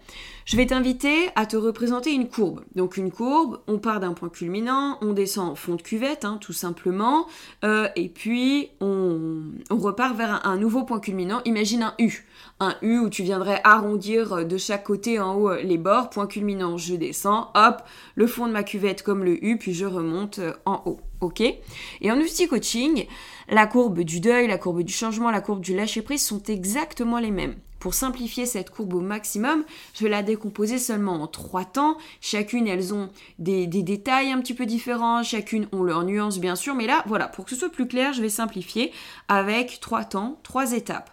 je 0.48 0.56
vais 0.56 0.64
t'inviter 0.64 1.28
à 1.36 1.44
te 1.44 1.58
représenter 1.58 2.10
une 2.10 2.26
courbe. 2.26 2.64
Donc 2.74 2.96
une 2.96 3.10
courbe, 3.10 3.58
on 3.66 3.76
part 3.78 4.00
d'un 4.00 4.14
point 4.14 4.30
culminant, 4.30 4.96
on 5.02 5.12
descend 5.12 5.50
en 5.50 5.54
fond 5.54 5.74
de 5.74 5.82
cuvette, 5.82 6.24
hein, 6.24 6.38
tout 6.40 6.54
simplement, 6.54 7.26
euh, 7.66 7.86
et 7.96 8.08
puis 8.08 8.70
on, 8.80 9.42
repart 9.68 10.16
vers 10.16 10.46
un, 10.46 10.56
nouveau 10.56 10.84
point 10.84 11.00
culminant. 11.00 11.42
Imagine 11.44 11.82
un 11.82 11.94
U. 11.98 12.24
Un 12.60 12.74
U 12.80 12.98
où 12.98 13.10
tu 13.10 13.24
viendrais 13.24 13.60
arrondir 13.62 14.46
de 14.46 14.56
chaque 14.56 14.84
côté 14.84 15.20
en 15.20 15.34
haut 15.34 15.54
les 15.54 15.76
bords, 15.76 16.08
point 16.08 16.26
culminant, 16.26 16.78
je 16.78 16.94
descends, 16.94 17.50
hop, 17.54 17.82
le 18.14 18.26
fond 18.26 18.46
de 18.46 18.52
ma 18.52 18.62
cuvette 18.62 19.02
comme 19.02 19.24
le 19.24 19.44
U, 19.44 19.58
puis 19.58 19.74
je 19.74 19.84
remonte 19.84 20.40
en 20.64 20.80
haut. 20.86 21.00
Ok? 21.20 21.42
Et 21.42 22.10
en 22.10 22.18
outil 22.18 22.48
coaching, 22.48 23.06
la 23.50 23.66
courbe 23.66 24.00
du 24.00 24.20
deuil, 24.20 24.48
la 24.48 24.56
courbe 24.56 24.82
du 24.82 24.94
changement, 24.94 25.30
la 25.30 25.42
courbe 25.42 25.60
du 25.60 25.76
lâcher-prise 25.76 26.24
sont 26.24 26.42
exactement 26.44 27.18
les 27.18 27.32
mêmes. 27.32 27.56
Pour 27.78 27.94
simplifier 27.94 28.46
cette 28.46 28.70
courbe 28.70 28.94
au 28.94 29.00
maximum, 29.00 29.64
je 29.94 30.04
vais 30.04 30.10
la 30.10 30.22
décomposer 30.22 30.78
seulement 30.78 31.22
en 31.22 31.26
trois 31.26 31.64
temps. 31.64 31.96
Chacune, 32.20 32.66
elles 32.66 32.92
ont 32.92 33.10
des, 33.38 33.66
détails 33.66 34.32
un 34.32 34.40
petit 34.40 34.54
peu 34.54 34.66
différents, 34.66 35.22
chacune 35.22 35.68
ont 35.72 35.82
leurs 35.82 36.04
nuances 36.04 36.38
bien 36.38 36.56
sûr, 36.56 36.74
mais 36.74 36.86
là, 36.86 37.04
voilà, 37.06 37.28
pour 37.28 37.44
que 37.44 37.50
ce 37.50 37.56
soit 37.56 37.70
plus 37.70 37.86
clair, 37.86 38.12
je 38.12 38.22
vais 38.22 38.28
simplifier 38.28 38.92
avec 39.28 39.78
trois 39.80 40.04
temps, 40.04 40.40
trois 40.42 40.72
étapes. 40.72 41.10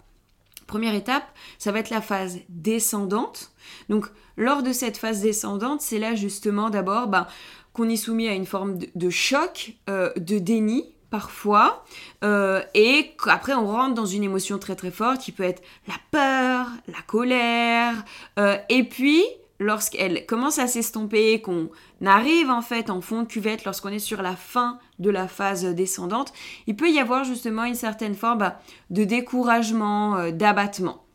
Première 0.67 0.95
étape, 0.95 1.25
ça 1.59 1.71
va 1.71 1.79
être 1.79 1.91
la 1.91 2.01
phase 2.01 2.39
descendante. 2.49 3.51
Donc, 3.89 4.07
lors 4.35 4.63
de 4.63 4.73
cette 4.73 4.97
phase 4.97 5.21
descendante, 5.21 5.81
c'est 5.81 5.99
là 5.99 6.15
justement 6.15 6.71
d'abord 6.71 7.07
ben, 7.07 7.27
qu'on 7.73 7.87
est 7.87 7.97
soumis 7.97 8.27
à 8.27 8.33
une 8.33 8.47
forme 8.47 8.79
de, 8.95 9.09
choc, 9.11 9.75
euh, 9.89 10.11
de 10.17 10.39
déni, 10.39 10.94
parfois, 11.15 11.85
euh, 12.25 12.61
et 12.73 13.15
après 13.27 13.53
on 13.53 13.67
rentre 13.67 13.93
dans 13.93 14.05
une 14.05 14.25
émotion 14.25 14.59
très 14.59 14.75
très 14.75 14.91
forte 14.91 15.21
qui 15.21 15.31
peut 15.31 15.43
être 15.43 15.63
la 15.87 15.93
peur, 16.11 16.67
la 16.89 17.01
colère, 17.07 17.93
euh, 18.37 18.57
et 18.67 18.83
puis 18.83 19.23
lorsqu'elle 19.61 20.25
commence 20.25 20.59
à 20.59 20.67
s'estomper, 20.67 21.41
qu'on 21.41 21.69
arrive 22.05 22.49
en 22.49 22.61
fait 22.61 22.89
en 22.89 22.99
fond 22.99 23.21
de 23.21 23.27
cuvette, 23.27 23.63
lorsqu'on 23.63 23.93
est 23.93 23.99
sur 23.99 24.21
la 24.21 24.35
fin 24.35 24.77
de 24.99 25.09
la 25.09 25.29
phase 25.29 25.63
descendante, 25.63 26.33
il 26.67 26.75
peut 26.75 26.91
y 26.91 26.99
avoir 26.99 27.23
justement 27.23 27.63
une 27.63 27.75
certaine 27.75 28.15
forme 28.15 28.39
bah, 28.39 28.59
de 28.89 29.05
découragement, 29.05 30.17
euh, 30.17 30.31
d'abattement. 30.31 31.05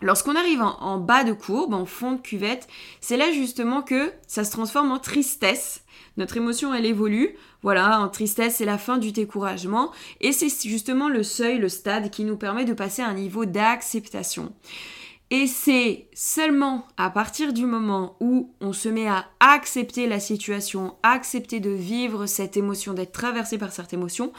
Lorsqu'on 0.00 0.34
arrive 0.34 0.62
en, 0.62 0.96
bas 0.96 1.24
de 1.24 1.34
courbe, 1.34 1.74
en 1.74 1.84
fond 1.84 2.12
de 2.12 2.20
cuvette, 2.22 2.68
c'est 3.02 3.18
là 3.18 3.30
justement 3.32 3.82
que 3.82 4.12
ça 4.26 4.44
se 4.44 4.50
transforme 4.50 4.90
en 4.90 4.98
tristesse. 4.98 5.81
Notre 6.16 6.36
émotion, 6.36 6.74
elle 6.74 6.86
évolue. 6.86 7.36
Voilà, 7.62 8.00
en 8.00 8.08
tristesse, 8.08 8.56
c'est 8.56 8.64
la 8.64 8.78
fin 8.78 8.98
du 8.98 9.12
découragement. 9.12 9.92
Et 10.20 10.32
c'est 10.32 10.50
justement 10.68 11.08
le 11.08 11.22
seuil, 11.22 11.58
le 11.58 11.68
stade 11.68 12.10
qui 12.10 12.24
nous 12.24 12.36
permet 12.36 12.64
de 12.64 12.74
passer 12.74 13.02
à 13.02 13.08
un 13.08 13.14
niveau 13.14 13.44
d'acceptation. 13.44 14.52
Et 15.34 15.46
c'est 15.46 16.08
seulement 16.12 16.86
à 16.98 17.08
partir 17.08 17.54
du 17.54 17.64
moment 17.64 18.16
où 18.20 18.52
on 18.60 18.74
se 18.74 18.90
met 18.90 19.08
à 19.08 19.24
accepter 19.40 20.06
la 20.06 20.20
situation, 20.20 20.94
accepter 21.02 21.58
de 21.58 21.70
vivre 21.70 22.26
cette 22.26 22.58
émotion, 22.58 22.92
d'être 22.92 23.12
traversé 23.12 23.56
par 23.56 23.72
cette 23.72 23.94
émotion, 23.94 24.34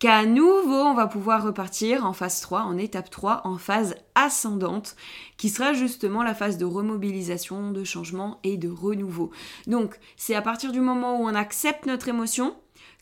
qu'à 0.00 0.26
nouveau 0.26 0.80
on 0.80 0.94
va 0.94 1.06
pouvoir 1.06 1.44
repartir 1.44 2.04
en 2.04 2.12
phase 2.12 2.40
3, 2.40 2.62
en 2.62 2.76
étape 2.76 3.08
3, 3.08 3.42
en 3.44 3.56
phase 3.56 3.94
ascendante, 4.16 4.96
qui 5.36 5.48
sera 5.48 5.74
justement 5.74 6.24
la 6.24 6.34
phase 6.34 6.58
de 6.58 6.64
remobilisation, 6.64 7.70
de 7.70 7.84
changement 7.84 8.40
et 8.42 8.56
de 8.56 8.68
renouveau. 8.68 9.30
Donc 9.68 9.96
c'est 10.16 10.34
à 10.34 10.42
partir 10.42 10.72
du 10.72 10.80
moment 10.80 11.20
où 11.20 11.24
on 11.24 11.36
accepte 11.36 11.86
notre 11.86 12.08
émotion 12.08 12.56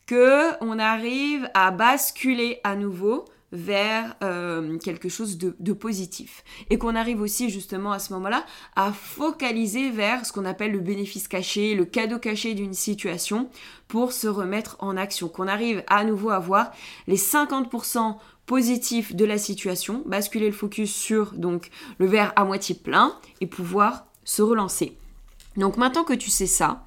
que 0.05 0.63
on 0.63 0.77
arrive 0.77 1.49
à 1.55 1.71
basculer 1.71 2.59
à 2.63 2.75
nouveau 2.75 3.25
vers 3.51 4.15
euh, 4.23 4.77
quelque 4.77 5.09
chose 5.09 5.37
de, 5.37 5.73
positif. 5.73 6.43
Et 6.69 6.77
qu'on 6.77 6.95
arrive 6.95 7.21
aussi 7.21 7.49
justement 7.49 7.91
à 7.91 7.99
ce 7.99 8.13
moment-là 8.13 8.45
à 8.75 8.91
focaliser 8.91 9.89
vers 9.89 10.25
ce 10.25 10.31
qu'on 10.31 10.45
appelle 10.45 10.71
le 10.71 10.79
bénéfice 10.79 11.27
caché, 11.27 11.75
le 11.75 11.85
cadeau 11.85 12.19
caché 12.19 12.53
d'une 12.53 12.73
situation 12.73 13.49
pour 13.87 14.11
se 14.13 14.27
remettre 14.27 14.77
en 14.79 14.97
action. 14.97 15.27
Qu'on 15.27 15.47
arrive 15.47 15.83
à 15.87 16.03
nouveau 16.03 16.29
à 16.29 16.39
voir 16.39 16.71
les 17.07 17.17
50% 17.17 18.17
positifs 18.45 19.15
de 19.15 19.25
la 19.25 19.37
situation, 19.37 20.03
basculer 20.05 20.47
le 20.47 20.51
focus 20.51 20.93
sur 20.93 21.31
donc 21.33 21.69
le 21.99 22.05
verre 22.05 22.33
à 22.35 22.43
moitié 22.43 22.75
plein 22.75 23.15
et 23.39 23.47
pouvoir 23.47 24.05
se 24.25 24.41
relancer. 24.41 24.97
Donc 25.57 25.77
maintenant 25.77 26.03
que 26.03 26.13
tu 26.13 26.29
sais 26.29 26.47
ça, 26.47 26.83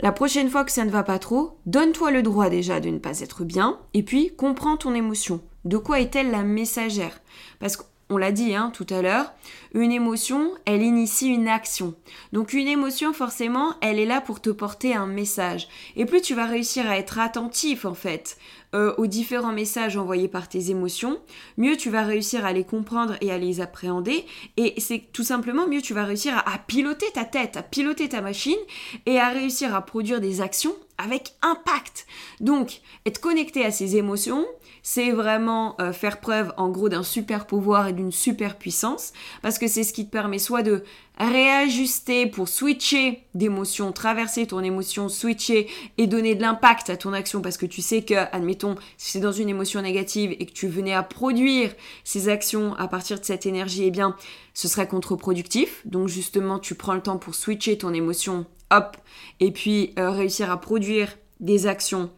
la 0.00 0.12
prochaine 0.12 0.50
fois 0.50 0.64
que 0.64 0.72
ça 0.72 0.84
ne 0.84 0.90
va 0.90 1.02
pas 1.02 1.18
trop, 1.18 1.58
donne-toi 1.66 2.10
le 2.10 2.22
droit 2.22 2.50
déjà 2.50 2.80
de 2.80 2.90
ne 2.90 2.98
pas 2.98 3.20
être 3.20 3.44
bien 3.44 3.78
et 3.92 4.02
puis 4.02 4.32
comprends 4.36 4.76
ton 4.76 4.94
émotion. 4.94 5.40
De 5.64 5.78
quoi 5.78 6.00
est-elle 6.00 6.30
la 6.30 6.42
messagère? 6.42 7.20
Parce 7.58 7.76
qu'on 7.76 8.16
l'a 8.18 8.32
dit 8.32 8.54
hein, 8.54 8.70
tout 8.74 8.86
à 8.90 9.00
l'heure, 9.00 9.32
une 9.72 9.92
émotion, 9.92 10.52
elle 10.66 10.82
initie 10.82 11.28
une 11.28 11.48
action. 11.48 11.94
Donc 12.32 12.52
une 12.52 12.68
émotion, 12.68 13.12
forcément, 13.12 13.74
elle 13.80 13.98
est 13.98 14.04
là 14.04 14.20
pour 14.20 14.40
te 14.40 14.50
porter 14.50 14.94
un 14.94 15.06
message. 15.06 15.68
Et 15.96 16.04
plus 16.04 16.20
tu 16.20 16.34
vas 16.34 16.46
réussir 16.46 16.88
à 16.88 16.98
être 16.98 17.18
attentif, 17.18 17.86
en 17.86 17.94
fait, 17.94 18.36
euh, 18.74 18.94
aux 18.96 19.06
différents 19.06 19.52
messages 19.52 19.96
envoyés 19.96 20.28
par 20.28 20.48
tes 20.48 20.70
émotions, 20.70 21.20
mieux 21.56 21.76
tu 21.76 21.90
vas 21.90 22.02
réussir 22.02 22.44
à 22.44 22.52
les 22.52 22.64
comprendre 22.64 23.16
et 23.20 23.30
à 23.30 23.38
les 23.38 23.60
appréhender. 23.60 24.24
Et 24.56 24.74
c'est 24.78 25.04
tout 25.12 25.22
simplement 25.22 25.66
mieux 25.66 25.80
tu 25.80 25.94
vas 25.94 26.04
réussir 26.04 26.42
à 26.44 26.58
piloter 26.58 27.06
ta 27.14 27.24
tête, 27.24 27.56
à 27.56 27.62
piloter 27.62 28.08
ta 28.08 28.20
machine 28.20 28.58
et 29.06 29.18
à 29.18 29.28
réussir 29.28 29.74
à 29.74 29.82
produire 29.82 30.20
des 30.20 30.40
actions 30.40 30.74
avec 30.98 31.34
impact. 31.42 32.06
Donc, 32.40 32.80
être 33.06 33.20
connecté 33.20 33.64
à 33.64 33.70
ses 33.70 33.96
émotions, 33.96 34.44
c'est 34.82 35.12
vraiment 35.12 35.80
euh, 35.80 35.92
faire 35.92 36.20
preuve 36.20 36.52
en 36.56 36.68
gros 36.68 36.88
d'un 36.88 37.02
super 37.02 37.46
pouvoir 37.46 37.88
et 37.88 37.92
d'une 37.92 38.12
super 38.12 38.58
puissance, 38.58 39.12
parce 39.42 39.58
que 39.58 39.66
c'est 39.66 39.82
ce 39.82 39.92
qui 39.92 40.06
te 40.06 40.10
permet 40.10 40.38
soit 40.38 40.62
de 40.62 40.84
réajuster 41.18 42.26
pour 42.26 42.48
switcher 42.48 43.22
d'émotion, 43.34 43.92
traverser 43.92 44.46
ton 44.46 44.60
émotion, 44.60 45.08
switcher 45.08 45.68
et 45.96 46.06
donner 46.06 46.34
de 46.34 46.42
l'impact 46.42 46.90
à 46.90 46.96
ton 46.96 47.12
action, 47.12 47.40
parce 47.40 47.56
que 47.56 47.66
tu 47.66 47.82
sais 47.82 48.02
que, 48.02 48.14
admettons, 48.32 48.74
si 48.98 49.12
c'est 49.12 49.20
dans 49.20 49.32
une 49.32 49.48
émotion 49.48 49.80
négative 49.80 50.34
et 50.38 50.46
que 50.46 50.52
tu 50.52 50.66
venais 50.66 50.94
à 50.94 51.02
produire 51.02 51.72
ces 52.02 52.28
actions 52.28 52.74
à 52.74 52.88
partir 52.88 53.20
de 53.20 53.24
cette 53.24 53.46
énergie, 53.46 53.84
eh 53.84 53.90
bien, 53.90 54.16
ce 54.54 54.68
serait 54.68 54.88
contre-productif. 54.88 55.82
Donc 55.84 56.08
justement, 56.08 56.58
tu 56.58 56.74
prends 56.74 56.94
le 56.94 57.02
temps 57.02 57.18
pour 57.18 57.34
switcher 57.34 57.78
ton 57.78 57.94
émotion, 57.94 58.46
hop, 58.70 58.96
et 59.40 59.52
puis 59.52 59.92
euh, 59.98 60.10
réussir 60.10 60.50
à 60.50 60.60
produire 60.60 61.16
des 61.40 61.66
actions 61.66 62.10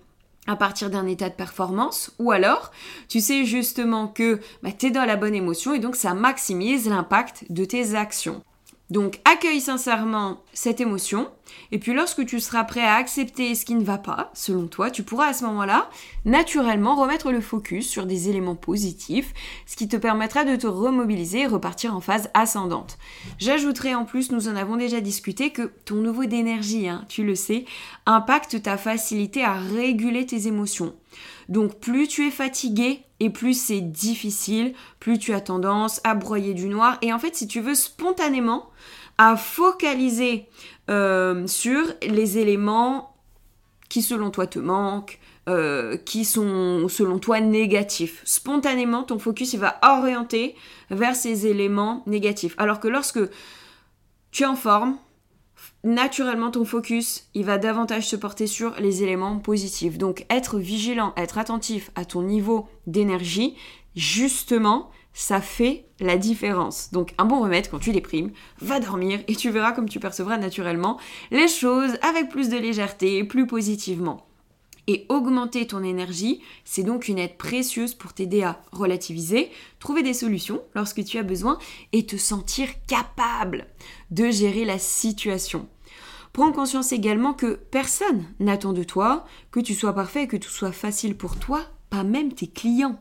à 0.46 0.54
partir 0.54 0.90
d'un 0.90 1.06
état 1.06 1.28
de 1.28 1.34
performance, 1.34 2.12
ou 2.20 2.30
alors 2.30 2.70
tu 3.08 3.20
sais 3.20 3.44
justement 3.44 4.06
que 4.06 4.38
bah, 4.62 4.70
tu 4.70 4.86
es 4.86 4.90
dans 4.90 5.04
la 5.04 5.16
bonne 5.16 5.34
émotion 5.34 5.74
et 5.74 5.80
donc 5.80 5.96
ça 5.96 6.14
maximise 6.14 6.88
l'impact 6.88 7.46
de 7.50 7.64
tes 7.64 7.96
actions. 7.96 8.42
Donc 8.90 9.20
accueille 9.24 9.60
sincèrement 9.60 10.42
cette 10.52 10.80
émotion 10.80 11.28
et 11.72 11.78
puis 11.78 11.92
lorsque 11.92 12.24
tu 12.24 12.40
seras 12.40 12.64
prêt 12.64 12.84
à 12.84 12.94
accepter 12.94 13.54
ce 13.54 13.64
qui 13.64 13.74
ne 13.74 13.84
va 13.84 13.98
pas, 13.98 14.30
selon 14.34 14.66
toi, 14.66 14.90
tu 14.90 15.02
pourras 15.02 15.28
à 15.28 15.32
ce 15.32 15.44
moment-là 15.44 15.90
naturellement 16.24 16.94
remettre 16.94 17.32
le 17.32 17.40
focus 17.40 17.88
sur 17.88 18.06
des 18.06 18.28
éléments 18.28 18.54
positifs, 18.54 19.32
ce 19.66 19.76
qui 19.76 19.88
te 19.88 19.96
permettra 19.96 20.44
de 20.44 20.56
te 20.56 20.66
remobiliser 20.66 21.40
et 21.40 21.46
repartir 21.46 21.94
en 21.94 22.00
phase 22.00 22.30
ascendante. 22.34 22.98
J'ajouterai 23.38 23.94
en 23.94 24.04
plus, 24.04 24.30
nous 24.30 24.48
en 24.48 24.56
avons 24.56 24.76
déjà 24.76 25.00
discuté, 25.00 25.50
que 25.50 25.72
ton 25.84 25.96
niveau 25.96 26.24
d'énergie, 26.24 26.88
hein, 26.88 27.04
tu 27.08 27.24
le 27.24 27.34
sais, 27.34 27.64
impacte 28.06 28.62
ta 28.62 28.76
facilité 28.76 29.44
à 29.44 29.54
réguler 29.54 30.26
tes 30.26 30.46
émotions. 30.46 30.94
Donc 31.48 31.78
plus 31.78 32.08
tu 32.08 32.26
es 32.26 32.30
fatigué 32.30 33.02
et 33.20 33.30
plus 33.30 33.54
c'est 33.54 33.80
difficile, 33.80 34.74
plus 35.00 35.18
tu 35.18 35.32
as 35.32 35.40
tendance 35.40 36.00
à 36.04 36.14
broyer 36.14 36.54
du 36.54 36.68
noir. 36.68 36.98
Et 37.02 37.12
en 37.12 37.18
fait, 37.18 37.34
si 37.34 37.46
tu 37.46 37.60
veux 37.60 37.74
spontanément, 37.74 38.70
à 39.18 39.36
focaliser 39.36 40.48
euh, 40.90 41.46
sur 41.46 41.82
les 42.02 42.38
éléments 42.38 43.14
qui 43.88 44.02
selon 44.02 44.30
toi 44.30 44.46
te 44.46 44.58
manquent, 44.58 45.18
euh, 45.48 45.96
qui 45.96 46.24
sont 46.24 46.88
selon 46.88 47.18
toi 47.18 47.40
négatifs. 47.40 48.20
Spontanément, 48.24 49.04
ton 49.04 49.18
focus 49.18 49.54
va 49.54 49.78
orienter 49.82 50.56
vers 50.90 51.14
ces 51.14 51.46
éléments 51.46 52.02
négatifs. 52.06 52.54
Alors 52.58 52.80
que 52.80 52.88
lorsque 52.88 53.20
tu 54.32 54.42
es 54.42 54.46
en 54.46 54.56
forme, 54.56 54.98
naturellement 55.86 56.50
ton 56.50 56.64
focus, 56.64 57.28
il 57.34 57.44
va 57.44 57.58
davantage 57.58 58.06
se 58.08 58.16
porter 58.16 58.46
sur 58.46 58.74
les 58.80 59.02
éléments 59.02 59.38
positifs. 59.38 59.96
Donc 59.96 60.26
être 60.28 60.58
vigilant, 60.58 61.14
être 61.16 61.38
attentif 61.38 61.90
à 61.94 62.04
ton 62.04 62.22
niveau 62.22 62.68
d'énergie, 62.86 63.56
justement, 63.94 64.90
ça 65.14 65.40
fait 65.40 65.86
la 66.00 66.18
différence. 66.18 66.90
Donc 66.92 67.14
un 67.18 67.24
bon 67.24 67.40
remède 67.40 67.70
quand 67.70 67.78
tu 67.78 67.92
déprimes, 67.92 68.32
va 68.60 68.80
dormir 68.80 69.20
et 69.28 69.36
tu 69.36 69.48
verras 69.48 69.72
comme 69.72 69.88
tu 69.88 70.00
percevras 70.00 70.36
naturellement 70.36 70.98
les 71.30 71.48
choses 71.48 71.96
avec 72.02 72.28
plus 72.28 72.48
de 72.48 72.58
légèreté, 72.58 73.22
plus 73.24 73.46
positivement. 73.46 74.26
Et 74.88 75.06
augmenter 75.08 75.66
ton 75.66 75.82
énergie, 75.82 76.42
c'est 76.64 76.84
donc 76.84 77.08
une 77.08 77.18
aide 77.18 77.36
précieuse 77.36 77.94
pour 77.94 78.12
t'aider 78.12 78.42
à 78.42 78.60
relativiser, 78.70 79.50
trouver 79.80 80.02
des 80.02 80.14
solutions 80.14 80.62
lorsque 80.74 81.04
tu 81.04 81.18
as 81.18 81.24
besoin 81.24 81.58
et 81.92 82.06
te 82.06 82.16
sentir 82.16 82.68
capable 82.86 83.66
de 84.12 84.30
gérer 84.30 84.64
la 84.64 84.78
situation. 84.78 85.68
Prends 86.36 86.52
conscience 86.52 86.92
également 86.92 87.32
que 87.32 87.54
personne 87.54 88.26
n'attend 88.40 88.74
de 88.74 88.82
toi 88.82 89.24
que 89.50 89.58
tu 89.58 89.72
sois 89.72 89.94
parfait 89.94 90.26
que 90.26 90.36
tout 90.36 90.50
soit 90.50 90.70
facile 90.70 91.16
pour 91.16 91.38
toi, 91.38 91.62
pas 91.88 92.04
même 92.04 92.34
tes 92.34 92.46
clients. 92.46 93.00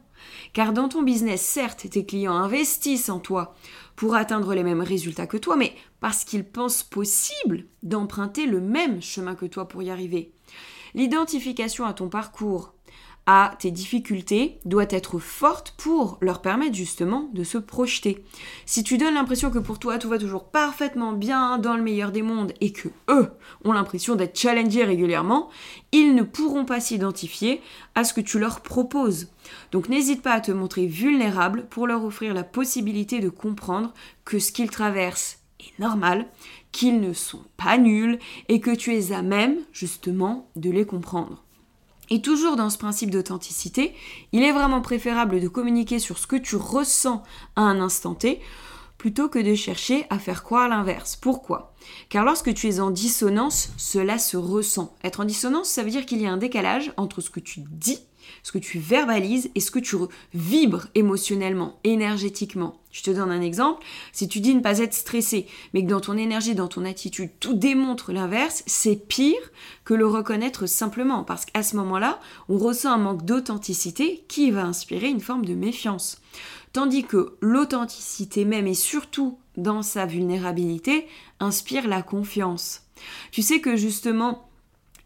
Car 0.54 0.72
dans 0.72 0.88
ton 0.88 1.04
business, 1.04 1.42
certes, 1.42 1.86
tes 1.90 2.06
clients 2.06 2.38
investissent 2.38 3.10
en 3.10 3.20
toi 3.20 3.54
pour 3.98 4.16
atteindre 4.16 4.56
les 4.56 4.64
mêmes 4.64 4.80
résultats 4.80 5.28
que 5.28 5.36
toi, 5.36 5.58
mais 5.58 5.76
parce 6.00 6.24
qu'ils 6.24 6.46
pensent 6.46 6.84
possible 6.84 7.66
d'emprunter 7.84 8.46
le 8.46 8.62
même 8.62 9.02
chemin 9.02 9.36
que 9.36 9.46
toi 9.46 9.68
pour 9.68 9.84
y 9.84 9.90
arriver. 9.90 10.32
L'identification 10.94 11.84
à 11.84 11.92
ton 11.92 12.08
parcours, 12.08 12.75
à 13.28 13.56
tes 13.60 13.72
difficultés 13.72 14.60
doit 14.66 14.86
être 14.90 15.18
forte 15.18 15.74
pour 15.78 16.18
leur 16.22 16.42
permettre 16.42 16.76
justement 16.76 17.30
de 17.34 17.44
se 17.44 17.58
projeter. 17.58 18.24
Si 18.66 18.84
tu 18.84 18.98
donnes 18.98 19.16
l'impression 19.16 19.50
que 19.50 19.60
pour 19.60 19.80
toi 19.80 19.98
tout 19.98 20.10
va 20.10 20.20
toujours 20.20 20.46
parfaitement 20.46 21.12
bien 21.12 21.58
dans 21.58 21.76
le 21.76 21.82
meilleur 21.82 22.12
des 22.12 22.22
mondes 22.22 22.54
et 22.62 22.72
que 22.72 22.90
eux 23.10 23.32
ont 23.64 23.74
l'impression 23.74 24.16
d'être 24.16 24.38
challengés 24.38 24.84
régulièrement, 24.84 25.50
ils 25.92 26.14
ne 26.14 26.24
pourront 26.24 26.66
pas 26.66 26.80
s'identifier 26.80 27.62
à 27.96 28.04
ce 28.04 28.14
que 28.14 28.22
tu 28.22 28.38
leur 28.38 28.62
proposes. 28.62 29.30
Donc 29.72 29.90
n'hésite 29.90 30.22
pas 30.22 30.34
à 30.34 30.42
te 30.42 30.52
montrer 30.52 30.86
vulnérable 30.86 31.66
pour 31.70 31.88
leur 31.88 32.04
offrir 32.04 32.34
la 32.34 32.44
possibilité 32.44 33.20
de 33.20 33.30
comprendre 33.30 33.94
que 34.24 34.38
ce 34.38 34.52
qu'ils 34.52 34.70
traversent 34.70 35.40
est 35.60 35.80
normal, 35.80 36.28
qu'ils 36.72 37.00
ne 37.00 37.14
sont 37.14 37.44
pas 37.58 37.78
nuls 37.78 38.20
et 38.50 38.60
que 38.60 38.76
tu 38.76 38.94
es 38.94 39.12
à 39.12 39.22
même 39.22 39.58
justement 39.72 40.50
de 40.56 40.70
les 40.70 40.86
comprendre. 40.86 41.45
Et 42.10 42.22
toujours 42.22 42.56
dans 42.56 42.70
ce 42.70 42.78
principe 42.78 43.12
d'authenticité, 43.12 43.94
il 44.32 44.44
est 44.44 44.52
vraiment 44.52 44.82
préférable 44.82 45.40
de 45.40 45.48
communiquer 45.48 46.00
sur 46.00 46.18
ce 46.18 46.28
que 46.28 46.36
tu 46.36 46.56
ressens 46.56 47.24
à 47.56 47.62
un 47.62 47.80
instant 47.80 48.16
T 48.16 48.42
plutôt 48.98 49.30
que 49.30 49.40
de 49.40 49.56
chercher 49.56 50.06
à 50.10 50.18
faire 50.18 50.44
croire 50.44 50.70
l'inverse. 50.70 51.16
Pourquoi? 51.16 51.74
Car 52.10 52.26
lorsque 52.26 52.54
tu 52.54 52.68
es 52.68 52.80
en 52.80 52.92
dissonance, 52.92 53.70
cela 53.78 54.18
se 54.18 54.38
ressent. 54.38 54.96
Être 55.04 55.20
en 55.20 55.26
dissonance, 55.26 55.70
ça 55.70 55.84
veut 55.84 55.92
dire 55.92 56.06
qu'il 56.06 56.22
y 56.22 56.26
a 56.26 56.32
un 56.32 56.38
décalage 56.38 56.92
entre 56.98 57.22
ce 57.22 57.30
que 57.30 57.40
tu 57.40 57.62
dis 57.70 58.00
ce 58.46 58.52
que 58.52 58.60
tu 58.60 58.78
verbalises 58.78 59.50
et 59.56 59.60
ce 59.60 59.72
que 59.72 59.80
tu 59.80 59.96
vibres 60.36 60.86
émotionnellement, 60.94 61.80
énergétiquement. 61.84 62.80
Je 62.92 63.02
te 63.02 63.10
donne 63.10 63.32
un 63.32 63.42
exemple. 63.42 63.84
Si 64.12 64.28
tu 64.28 64.40
dis 64.40 64.54
ne 64.54 64.60
pas 64.60 64.78
être 64.78 64.94
stressé, 64.94 65.48
mais 65.74 65.84
que 65.84 65.90
dans 65.90 66.00
ton 66.00 66.16
énergie, 66.16 66.54
dans 66.54 66.68
ton 66.68 66.86
attitude, 66.86 67.32
tout 67.40 67.56
démontre 67.56 68.12
l'inverse, 68.12 68.62
c'est 68.68 68.98
pire 68.98 69.42
que 69.84 69.96
le 69.96 70.06
reconnaître 70.06 70.68
simplement. 70.68 71.24
Parce 71.24 71.46
qu'à 71.46 71.64
ce 71.64 71.76
moment-là, 71.78 72.20
on 72.48 72.60
ressent 72.60 72.92
un 72.92 73.00
manque 73.00 73.26
d'authenticité 73.26 74.24
qui 74.28 74.52
va 74.52 74.64
inspirer 74.64 75.08
une 75.08 75.22
forme 75.22 75.44
de 75.44 75.56
méfiance. 75.56 76.22
Tandis 76.72 77.04
que 77.04 77.38
l'authenticité 77.42 78.46
même 78.46 78.68
et 78.68 78.76
surtout 78.76 79.40
dans 79.58 79.82
sa 79.82 80.06
vulnérabilité 80.06 81.08
inspire 81.40 81.88
la 81.88 82.04
confiance. 82.04 82.84
Tu 83.32 83.42
sais 83.42 83.60
que 83.60 83.76
justement, 83.76 84.48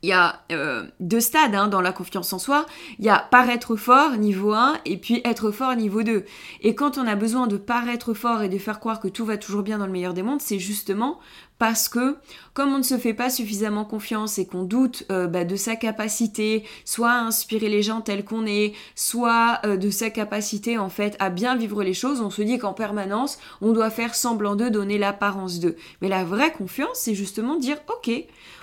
il 0.01 0.09
y 0.09 0.13
a 0.13 0.41
euh, 0.51 0.83
deux 0.99 1.19
stades 1.19 1.55
hein, 1.55 1.67
dans 1.67 1.81
la 1.81 1.91
confiance 1.91 2.31
en 2.31 2.39
soi. 2.39 2.65
Il 2.99 3.05
y 3.05 3.09
a 3.09 3.19
paraître 3.19 3.75
fort 3.75 4.13
niveau 4.17 4.53
1 4.53 4.79
et 4.85 4.97
puis 4.97 5.21
être 5.25 5.51
fort 5.51 5.75
niveau 5.75 6.03
2. 6.03 6.25
Et 6.62 6.75
quand 6.75 6.97
on 6.97 7.05
a 7.05 7.15
besoin 7.15 7.47
de 7.47 7.57
paraître 7.57 8.13
fort 8.13 8.41
et 8.41 8.49
de 8.49 8.57
faire 8.57 8.79
croire 8.79 8.99
que 8.99 9.09
tout 9.09 9.25
va 9.25 9.38
toujours 9.38 9.63
bien 9.63 9.77
dans 9.77 9.85
le 9.85 9.91
meilleur 9.91 10.13
des 10.13 10.23
mondes, 10.23 10.41
c'est 10.41 10.59
justement 10.59 11.19
parce 11.57 11.89
que 11.89 12.15
comme 12.53 12.73
on 12.73 12.77
ne 12.77 12.83
se 12.83 12.97
fait 12.97 13.13
pas 13.13 13.29
suffisamment 13.29 13.83
confiance 13.83 14.39
et 14.39 14.47
qu'on 14.47 14.63
doute 14.63 15.03
euh, 15.12 15.27
bah, 15.27 15.43
de 15.43 15.57
sa 15.57 15.75
capacité 15.75 16.63
soit 16.85 17.12
à 17.12 17.19
inspirer 17.19 17.67
les 17.67 17.83
gens 17.83 17.99
tels 17.99 18.23
qu'on 18.23 18.45
est, 18.45 18.73
soit 18.95 19.59
euh, 19.65 19.75
de 19.75 19.89
sa 19.89 20.09
capacité 20.09 20.77
en 20.77 20.89
fait 20.89 21.17
à 21.19 21.29
bien 21.29 21.57
vivre 21.57 21.83
les 21.83 21.93
choses, 21.93 22.21
on 22.21 22.29
se 22.29 22.41
dit 22.41 22.57
qu'en 22.57 22.73
permanence 22.73 23.38
on 23.59 23.73
doit 23.73 23.89
faire 23.89 24.15
semblant 24.15 24.55
de 24.55 24.69
donner 24.69 24.97
l'apparence 24.97 25.59
d'eux. 25.59 25.75
Mais 26.01 26.07
la 26.07 26.23
vraie 26.23 26.53
confiance, 26.53 26.95
c'est 26.99 27.15
justement 27.15 27.57
dire 27.57 27.77
ok, 27.89 28.09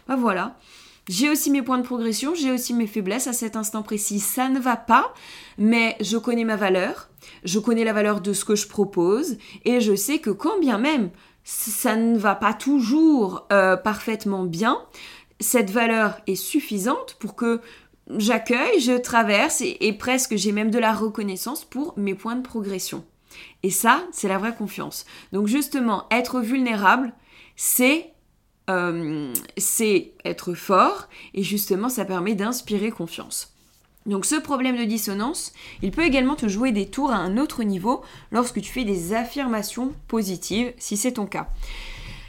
bah 0.09 0.17
voilà 0.17 0.57
j'ai 1.09 1.31
aussi 1.31 1.51
mes 1.51 1.63
points 1.63 1.79
de 1.79 1.85
progression, 1.85 2.35
j'ai 2.35 2.51
aussi 2.51 2.75
mes 2.75 2.87
faiblesses 2.87 3.27
à 3.27 3.33
cet 3.33 3.57
instant 3.57 3.83
précis. 3.83 4.19
Ça 4.19 4.49
ne 4.49 4.59
va 4.59 4.77
pas, 4.77 5.15
mais 5.59 5.97
je 6.01 6.17
connais 6.17 6.45
ma 6.45 6.57
valeur, 6.57 7.09
je 7.45 7.59
connais 7.59 7.85
la 7.85 7.93
valeur 7.93 8.21
de 8.21 8.33
ce 8.33 8.45
que 8.45 8.57
je 8.57 8.67
propose, 8.67 9.39
et 9.65 9.81
je 9.81 9.95
sais 9.95 10.19
que 10.19 10.31
quand 10.31 10.59
bien 10.59 10.79
même 10.79 11.11
ça 11.45 11.95
ne 11.95 12.19
va 12.19 12.35
pas 12.35 12.55
toujours 12.55 13.47
euh, 13.53 13.77
parfaitement 13.77 14.43
bien, 14.43 14.83
cette 15.39 15.71
valeur 15.71 16.19
est 16.27 16.35
suffisante 16.35 17.17
pour 17.21 17.37
que 17.37 17.61
j'accueille, 18.17 18.81
je 18.81 18.99
traverse 18.99 19.61
et, 19.61 19.77
et 19.81 19.93
presque 19.93 20.35
j'ai 20.35 20.51
même 20.51 20.73
de 20.73 20.81
la 20.81 20.93
reconnaissance 20.93 21.65
pour 21.65 21.95
mes 21.97 22.17
points 22.17 22.35
de 22.35 22.43
progression. 22.43 23.05
Et 23.63 23.71
ça, 23.71 24.03
c'est 24.11 24.27
la 24.27 24.39
vraie 24.39 24.57
confiance. 24.57 25.07
Donc 25.33 25.47
justement, 25.47 26.07
être 26.11 26.41
vulnérable, 26.41 27.13
c'est 27.55 28.13
euh, 28.71 29.33
c'est 29.57 30.13
être 30.25 30.55
fort 30.55 31.09
et 31.35 31.43
justement 31.43 31.89
ça 31.89 32.05
permet 32.05 32.35
d'inspirer 32.35 32.91
confiance. 32.91 33.53
Donc 34.07 34.25
ce 34.25 34.37
problème 34.37 34.77
de 34.77 34.85
dissonance, 34.85 35.53
il 35.83 35.91
peut 35.91 36.05
également 36.05 36.37
te 36.37 36.49
jouer 36.49 36.71
des 36.71 36.87
tours 36.87 37.11
à 37.11 37.17
un 37.17 37.39
autre 37.39 37.65
niveau 37.65 38.03
lorsque 38.31 38.61
tu 38.61 38.73
fais 38.73 38.85
des 38.85 39.15
affirmations 39.15 39.93
positives, 40.07 40.73
si 40.79 40.97
c'est 40.97 41.13
ton 41.13 41.27
cas. 41.27 41.49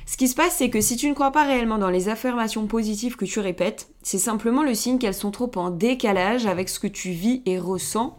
Ce 0.08 0.17
qui 0.17 0.28
se 0.28 0.36
passe, 0.36 0.56
c'est 0.56 0.69
que 0.69 0.82
si 0.82 0.95
tu 0.95 1.10
ne 1.10 1.13
crois 1.13 1.32
pas 1.32 1.45
réellement 1.45 1.78
dans 1.78 1.89
les 1.89 2.08
affirmations 2.08 2.65
positives 2.65 3.17
que 3.17 3.26
tu 3.26 3.39
répètes, 3.39 3.89
c'est 4.02 4.17
simplement 4.17 4.63
le 4.63 4.73
signe 4.73 5.00
qu'elles 5.00 5.13
sont 5.13 5.32
trop 5.32 5.52
en 5.56 5.69
décalage 5.69 6.45
avec 6.45 6.69
ce 6.69 6.80
que 6.80 6.88
tu 6.88 7.12
vis 7.12 7.41
et 7.45 7.60
ressens 7.60 8.17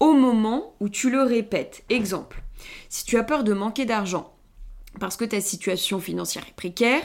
au 0.00 0.14
moment 0.14 0.74
où 0.80 0.88
tu 0.88 1.10
le 1.10 1.22
répètes. 1.22 1.84
Exemple, 1.90 2.42
si 2.88 3.04
tu 3.04 3.16
as 3.16 3.24
peur 3.24 3.44
de 3.44 3.52
manquer 3.52 3.84
d'argent, 3.84 4.32
parce 4.98 5.16
que 5.16 5.24
ta 5.24 5.40
situation 5.40 6.00
financière 6.00 6.44
est 6.48 6.56
précaire, 6.56 7.02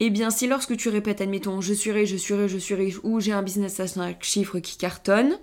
eh 0.00 0.10
bien 0.10 0.30
si 0.30 0.46
lorsque 0.46 0.76
tu 0.76 0.88
répètes, 0.88 1.20
admettons, 1.20 1.60
je 1.60 1.72
suis 1.72 1.92
riche, 1.92 2.10
je 2.10 2.16
suis 2.16 2.34
riche, 2.34 2.52
je 2.52 2.58
suis 2.58 2.74
riche, 2.74 2.96
ou 3.02 3.20
j'ai 3.20 3.32
un 3.32 3.42
business 3.42 3.80
à 3.80 3.86
5 3.86 4.22
chiffres 4.22 4.58
qui 4.58 4.76
cartonne, 4.76 5.38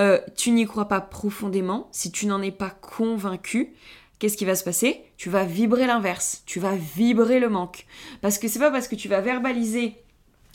euh, 0.00 0.20
tu 0.36 0.50
n'y 0.50 0.66
crois 0.66 0.88
pas 0.88 1.00
profondément, 1.00 1.88
si 1.92 2.10
tu 2.10 2.26
n'en 2.26 2.42
es 2.42 2.50
pas 2.50 2.70
convaincu, 2.70 3.72
qu'est-ce 4.18 4.36
qui 4.36 4.44
va 4.44 4.54
se 4.54 4.64
passer? 4.64 5.02
Tu 5.16 5.30
vas 5.30 5.44
vibrer 5.44 5.86
l'inverse, 5.86 6.42
tu 6.46 6.60
vas 6.60 6.76
vibrer 6.76 7.40
le 7.40 7.48
manque. 7.48 7.86
Parce 8.20 8.38
que 8.38 8.48
c'est 8.48 8.58
pas 8.58 8.70
parce 8.70 8.88
que 8.88 8.96
tu 8.96 9.08
vas 9.08 9.20
verbaliser 9.20 9.96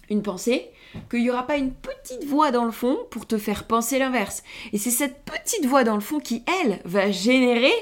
une 0.09 0.21
pensée 0.21 0.69
qu'il 1.09 1.21
n'y 1.21 1.29
aura 1.29 1.47
pas 1.47 1.57
une 1.57 1.73
petite 1.73 2.23
voix 2.25 2.51
dans 2.51 2.65
le 2.65 2.71
fond 2.71 2.97
pour 3.09 3.25
te 3.25 3.37
faire 3.37 3.65
penser 3.65 3.99
l'inverse. 3.99 4.43
Et 4.71 4.77
c'est 4.77 4.91
cette 4.91 5.23
petite 5.23 5.65
voix 5.65 5.83
dans 5.83 5.95
le 5.95 6.01
fond 6.01 6.19
qui, 6.19 6.43
elle, 6.61 6.79
va 6.85 7.11
générer 7.11 7.73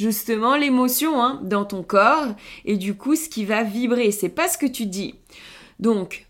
justement 0.00 0.56
l'émotion 0.56 1.22
hein, 1.22 1.40
dans 1.42 1.66
ton 1.66 1.82
corps 1.82 2.34
et 2.64 2.78
du 2.78 2.94
coup 2.94 3.16
ce 3.16 3.28
qui 3.28 3.44
va 3.44 3.62
vibrer. 3.62 4.12
C'est 4.12 4.30
pas 4.30 4.48
ce 4.48 4.56
que 4.56 4.66
tu 4.66 4.86
dis. 4.86 5.14
Donc, 5.78 6.26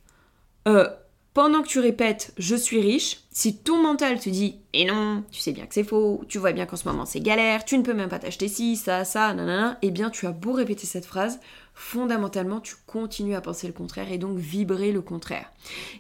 euh, 0.67 0.89
pendant 1.35 1.63
que 1.63 1.69
tu 1.69 1.79
répètes 1.79 2.33
je 2.37 2.57
suis 2.57 2.81
riche, 2.81 3.21
si 3.31 3.57
ton 3.57 3.81
mental 3.81 4.19
te 4.19 4.29
dit 4.29 4.57
et 4.73 4.87
non, 4.87 5.23
tu 5.31 5.41
sais 5.41 5.53
bien 5.53 5.67
que 5.67 5.75
c'est 5.75 5.85
faux, 5.85 6.25
tu 6.27 6.39
vois 6.39 6.51
bien 6.51 6.67
qu'en 6.67 6.75
ce 6.75 6.89
moment 6.89 7.07
c'est 7.07 7.21
galère, 7.21 7.65
tu 7.65 7.79
ne 7.79 7.85
peux 7.85 7.95
même 7.95 8.09
pas 8.09 8.19
t'acheter 8.19 8.49
ci, 8.49 8.75
ça, 8.75 9.05
ça, 9.05 9.33
nanana, 9.35 9.79
eh 9.83 9.93
bien 9.93 10.11
tu 10.11 10.27
as 10.27 10.33
beau 10.33 10.53
répéter 10.53 10.87
cette 10.87 11.07
phrase, 11.07 11.39
fondamentalement 11.73 12.59
tu 12.59 12.75
continues 12.89 13.37
à 13.37 13.41
penser 13.41 13.69
le 13.69 13.73
contraire 13.73 14.11
et 14.11 14.19
donc 14.19 14.37
vibrer 14.37 14.91
le 14.91 15.01
contraire. 15.01 15.53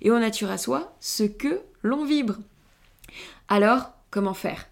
Et 0.02 0.10
on 0.10 0.16
attire 0.16 0.50
à 0.50 0.58
soi 0.58 0.96
ce 0.98 1.22
que 1.22 1.60
l'on 1.82 2.04
vibre. 2.04 2.34
Alors, 3.48 3.92
comment 4.10 4.34
faire? 4.34 4.66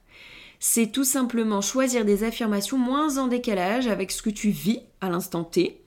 C'est 0.61 0.91
tout 0.91 1.05
simplement 1.05 1.61
choisir 1.61 2.05
des 2.05 2.25
affirmations 2.25 2.79
moins 2.79 3.19
en 3.19 3.29
décalage 3.29 3.87
avec 3.87 4.11
ce 4.11 4.23
que 4.23 4.31
tu 4.31 4.51
vis 4.51 4.81
à 5.01 5.09
l'instant 5.09 5.45
T, 5.45 5.81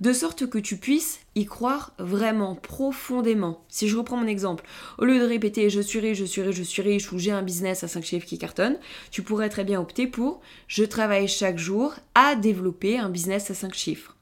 de 0.00 0.12
sorte 0.12 0.46
que 0.48 0.58
tu 0.58 0.76
puisses 0.76 1.20
y 1.34 1.46
croire 1.46 1.92
vraiment 1.98 2.54
profondément. 2.54 3.64
Si 3.68 3.88
je 3.88 3.96
reprends 3.96 4.18
mon 4.18 4.26
exemple, 4.26 4.64
au 4.98 5.04
lieu 5.04 5.18
de 5.18 5.24
répéter 5.24 5.70
je 5.70 5.80
suis 5.80 6.00
riche, 6.00 6.18
je 6.18 6.24
suis 6.24 6.42
riche, 6.42 6.56
je 6.56 6.62
suis 6.62 6.82
riche 6.82 7.12
ou 7.12 7.18
j'ai 7.18 7.30
un 7.30 7.42
business 7.42 7.84
à 7.84 7.88
5 7.88 8.04
chiffres 8.04 8.26
qui 8.26 8.38
cartonne, 8.38 8.78
tu 9.10 9.22
pourrais 9.22 9.48
très 9.48 9.64
bien 9.64 9.80
opter 9.80 10.06
pour 10.06 10.40
je 10.66 10.84
travaille 10.84 11.28
chaque 11.28 11.58
jour 11.58 11.94
à 12.14 12.34
développer 12.34 12.98
un 12.98 13.08
business 13.08 13.50
à 13.50 13.54
5 13.54 13.74
chiffres. 13.74 14.14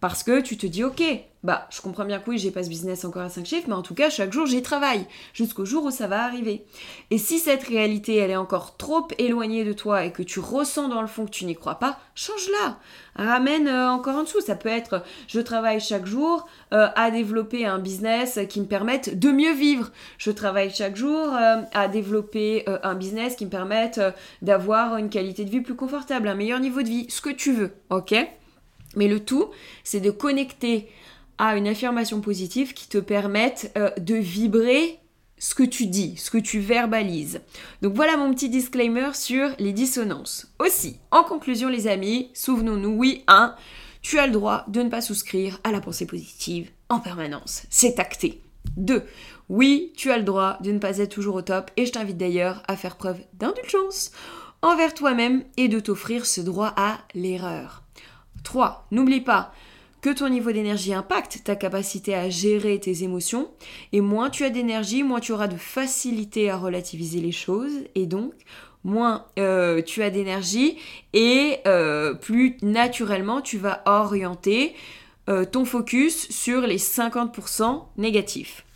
Parce 0.00 0.22
que 0.22 0.40
tu 0.40 0.56
te 0.56 0.66
dis 0.66 0.84
ok, 0.84 1.02
bah, 1.44 1.68
je 1.70 1.82
comprends 1.82 2.06
bien 2.06 2.20
que 2.20 2.30
oui, 2.30 2.38
j'ai 2.38 2.50
pas 2.50 2.62
ce 2.62 2.70
business 2.70 3.04
encore 3.04 3.20
à 3.20 3.28
5 3.28 3.44
chiffres, 3.44 3.66
mais 3.68 3.74
en 3.74 3.82
tout 3.82 3.94
cas, 3.94 4.08
chaque 4.08 4.32
jour, 4.32 4.46
j'y 4.46 4.62
travaille, 4.62 5.06
jusqu'au 5.34 5.66
jour 5.66 5.84
où 5.84 5.90
ça 5.90 6.06
va 6.06 6.24
arriver. 6.24 6.64
Et 7.10 7.18
si 7.18 7.38
cette 7.38 7.64
réalité, 7.64 8.16
elle 8.16 8.30
est 8.30 8.36
encore 8.36 8.78
trop 8.78 9.06
éloignée 9.18 9.62
de 9.62 9.74
toi 9.74 10.06
et 10.06 10.10
que 10.10 10.22
tu 10.22 10.40
ressens 10.40 10.88
dans 10.88 11.02
le 11.02 11.06
fond 11.06 11.26
que 11.26 11.30
tu 11.30 11.44
n'y 11.44 11.54
crois 11.54 11.74
pas, 11.74 11.98
change-la. 12.14 12.78
Ramène 13.16 13.68
euh, 13.68 13.90
encore 13.90 14.16
en 14.16 14.22
dessous. 14.22 14.40
Ça 14.40 14.56
peut 14.56 14.70
être, 14.70 15.02
je 15.28 15.38
travaille 15.38 15.80
chaque 15.80 16.06
jour 16.06 16.48
euh, 16.72 16.88
à 16.96 17.10
développer 17.10 17.66
un 17.66 17.78
business 17.78 18.40
qui 18.48 18.62
me 18.62 18.66
permette 18.66 19.18
de 19.18 19.30
mieux 19.30 19.52
vivre. 19.52 19.90
Je 20.16 20.30
travaille 20.30 20.70
chaque 20.70 20.96
jour 20.96 21.28
euh, 21.34 21.60
à 21.74 21.88
développer 21.88 22.64
un 22.82 22.94
business 22.94 23.36
qui 23.36 23.44
me 23.44 23.50
permette 23.50 24.00
d'avoir 24.40 24.96
une 24.96 25.10
qualité 25.10 25.44
de 25.44 25.50
vie 25.50 25.60
plus 25.60 25.76
confortable, 25.76 26.26
un 26.26 26.34
meilleur 26.34 26.60
niveau 26.60 26.80
de 26.80 26.88
vie, 26.88 27.06
ce 27.10 27.20
que 27.20 27.28
tu 27.28 27.52
veux, 27.52 27.72
ok? 27.90 28.14
Mais 28.96 29.08
le 29.08 29.20
tout, 29.20 29.50
c'est 29.82 30.00
de 30.00 30.10
connecter 30.10 30.88
à 31.38 31.56
une 31.56 31.68
affirmation 31.68 32.20
positive 32.20 32.74
qui 32.74 32.88
te 32.88 32.98
permette 32.98 33.72
euh, 33.76 33.90
de 33.98 34.14
vibrer 34.14 34.98
ce 35.38 35.54
que 35.54 35.62
tu 35.62 35.86
dis, 35.86 36.16
ce 36.16 36.30
que 36.30 36.38
tu 36.38 36.58
verbalises. 36.60 37.40
Donc 37.82 37.94
voilà 37.94 38.16
mon 38.16 38.32
petit 38.32 38.48
disclaimer 38.48 39.10
sur 39.14 39.50
les 39.58 39.72
dissonances. 39.72 40.46
Aussi, 40.58 40.98
en 41.10 41.22
conclusion 41.22 41.68
les 41.68 41.86
amis, 41.86 42.30
souvenons-nous, 42.34 42.96
oui, 42.96 43.24
1, 43.26 43.54
tu 44.00 44.18
as 44.18 44.26
le 44.26 44.32
droit 44.32 44.64
de 44.68 44.82
ne 44.82 44.88
pas 44.88 45.00
souscrire 45.00 45.58
à 45.64 45.72
la 45.72 45.80
pensée 45.80 46.06
positive 46.06 46.70
en 46.88 47.00
permanence. 47.00 47.64
C'est 47.70 47.98
acté. 47.98 48.40
2. 48.76 49.02
Oui, 49.48 49.92
tu 49.96 50.10
as 50.10 50.18
le 50.18 50.24
droit 50.24 50.56
de 50.60 50.72
ne 50.72 50.78
pas 50.78 50.98
être 50.98 51.12
toujours 51.12 51.34
au 51.34 51.42
top 51.42 51.70
et 51.76 51.84
je 51.84 51.92
t'invite 51.92 52.16
d'ailleurs 52.16 52.62
à 52.66 52.76
faire 52.76 52.96
preuve 52.96 53.18
d'indulgence 53.34 54.12
envers 54.62 54.94
toi-même 54.94 55.44
et 55.58 55.68
de 55.68 55.80
t'offrir 55.80 56.24
ce 56.24 56.40
droit 56.40 56.72
à 56.76 56.98
l'erreur. 57.14 57.82
3. 58.44 58.86
N'oublie 58.90 59.20
pas, 59.20 59.52
que 60.04 60.10
ton 60.10 60.28
niveau 60.28 60.52
d'énergie 60.52 60.92
impacte 60.92 61.44
ta 61.44 61.56
capacité 61.56 62.14
à 62.14 62.28
gérer 62.28 62.78
tes 62.78 63.04
émotions. 63.04 63.50
Et 63.92 64.02
moins 64.02 64.28
tu 64.28 64.44
as 64.44 64.50
d'énergie, 64.50 65.02
moins 65.02 65.18
tu 65.18 65.32
auras 65.32 65.46
de 65.46 65.56
facilité 65.56 66.50
à 66.50 66.58
relativiser 66.58 67.20
les 67.20 67.32
choses. 67.32 67.72
Et 67.94 68.04
donc, 68.04 68.34
moins 68.84 69.24
euh, 69.38 69.80
tu 69.80 70.02
as 70.02 70.10
d'énergie 70.10 70.76
et 71.14 71.56
euh, 71.66 72.12
plus 72.12 72.58
naturellement 72.60 73.40
tu 73.40 73.56
vas 73.56 73.82
orienter 73.86 74.74
euh, 75.30 75.46
ton 75.46 75.64
focus 75.64 76.28
sur 76.28 76.66
les 76.66 76.76
50% 76.76 77.84
négatifs. 77.96 78.66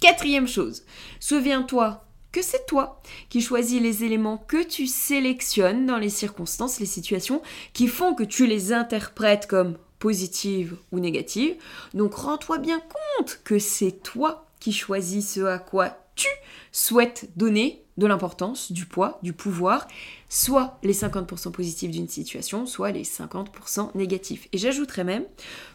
Quatrième 0.00 0.46
chose, 0.46 0.84
souviens-toi 1.18 2.04
que 2.30 2.40
c'est 2.40 2.66
toi 2.66 3.02
qui 3.30 3.40
choisis 3.40 3.82
les 3.82 4.04
éléments 4.04 4.38
que 4.38 4.62
tu 4.62 4.86
sélectionnes 4.86 5.86
dans 5.86 5.98
les 5.98 6.08
circonstances, 6.08 6.78
les 6.78 6.86
situations 6.86 7.42
qui 7.72 7.88
font 7.88 8.14
que 8.14 8.22
tu 8.22 8.46
les 8.46 8.72
interprètes 8.72 9.48
comme 9.48 9.76
positive 10.02 10.76
ou 10.90 10.98
négative. 10.98 11.54
Donc 11.94 12.14
rends-toi 12.14 12.58
bien 12.58 12.80
compte 12.80 13.38
que 13.44 13.60
c'est 13.60 14.02
toi 14.02 14.48
qui 14.58 14.72
choisis 14.72 15.34
ce 15.34 15.42
à 15.42 15.60
quoi 15.60 15.96
tu 16.16 16.26
souhaites 16.72 17.30
donner 17.36 17.84
de 17.98 18.08
l'importance, 18.08 18.72
du 18.72 18.84
poids, 18.84 19.20
du 19.22 19.32
pouvoir, 19.32 19.86
soit 20.28 20.80
les 20.82 20.92
50% 20.92 21.52
positifs 21.52 21.92
d'une 21.92 22.08
situation, 22.08 22.66
soit 22.66 22.90
les 22.90 23.04
50% 23.04 23.96
négatifs. 23.96 24.48
Et 24.52 24.58
j'ajouterais 24.58 25.04
même 25.04 25.24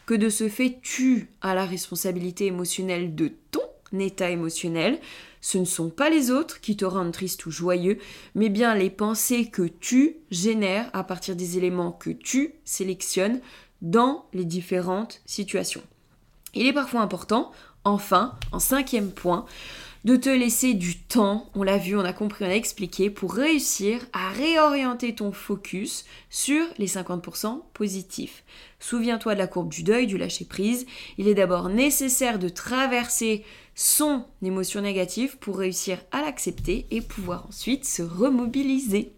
que 0.06 0.14
de 0.14 0.28
ce 0.28 0.50
fait, 0.50 0.80
tu 0.82 1.30
as 1.42 1.56
la 1.56 1.66
responsabilité 1.66 2.48
émotionnelle 2.48 3.16
de 3.16 3.32
ton 3.52 3.62
état 3.98 4.30
émotionnel. 4.30 5.00
Ce 5.40 5.58
ne 5.58 5.66
sont 5.66 5.90
pas 5.90 6.10
les 6.10 6.32
autres 6.32 6.60
qui 6.60 6.76
te 6.76 6.84
rendent 6.84 7.14
triste 7.14 7.46
ou 7.46 7.52
joyeux, 7.52 8.00
mais 8.36 8.50
bien 8.50 8.76
les 8.76 8.90
pensées 8.90 9.46
que 9.50 9.62
tu 9.62 10.18
génères 10.32 10.90
à 10.92 11.06
partir 11.06 11.38
des 11.38 11.58
éléments 11.58 11.94
que 11.94 12.10
tu 12.10 12.56
sélectionnes 12.66 13.40
dans 13.82 14.26
les 14.34 14.46
différentes 14.46 15.22
situations. 15.26 15.84
Il 16.54 16.66
est 16.66 16.74
parfois 16.74 17.02
important, 17.02 17.52
enfin, 17.84 18.36
en 18.52 18.60
cinquième 18.60 19.12
point, 19.12 19.46
de 20.06 20.16
te 20.16 20.30
laisser 20.30 20.74
du 20.74 20.98
temps, 20.98 21.50
on 21.54 21.64
l'a 21.64 21.78
vu, 21.78 21.98
on 21.98 22.06
a 22.06 22.14
compris, 22.14 22.46
on 22.46 22.50
a 22.50 22.56
expliqué, 22.56 23.10
pour 23.10 23.34
réussir 23.34 24.06
à 24.14 24.30
réorienter 24.30 25.14
ton 25.14 25.34
focus 25.34 26.06
sur 26.30 26.66
les 26.78 26.88
50% 26.88 27.62
positifs. 27.74 28.44
Souviens-toi 28.80 29.34
de 29.34 29.40
la 29.40 29.48
courbe 29.48 29.70
du 29.70 29.84
deuil, 29.84 30.08
du 30.08 30.18
lâcher-prise. 30.18 30.86
Il 31.18 31.28
est 31.28 31.34
d'abord 31.34 31.68
nécessaire 31.68 32.40
de 32.40 32.48
traverser 32.48 33.44
son 33.76 34.24
émotion 34.42 34.82
négative 34.82 35.38
pour 35.40 35.58
réussir 35.58 36.00
à 36.12 36.22
l'accepter 36.22 36.88
et 36.90 37.02
pouvoir 37.02 37.46
ensuite 37.48 37.84
se 37.84 38.02
remobiliser. 38.02 39.17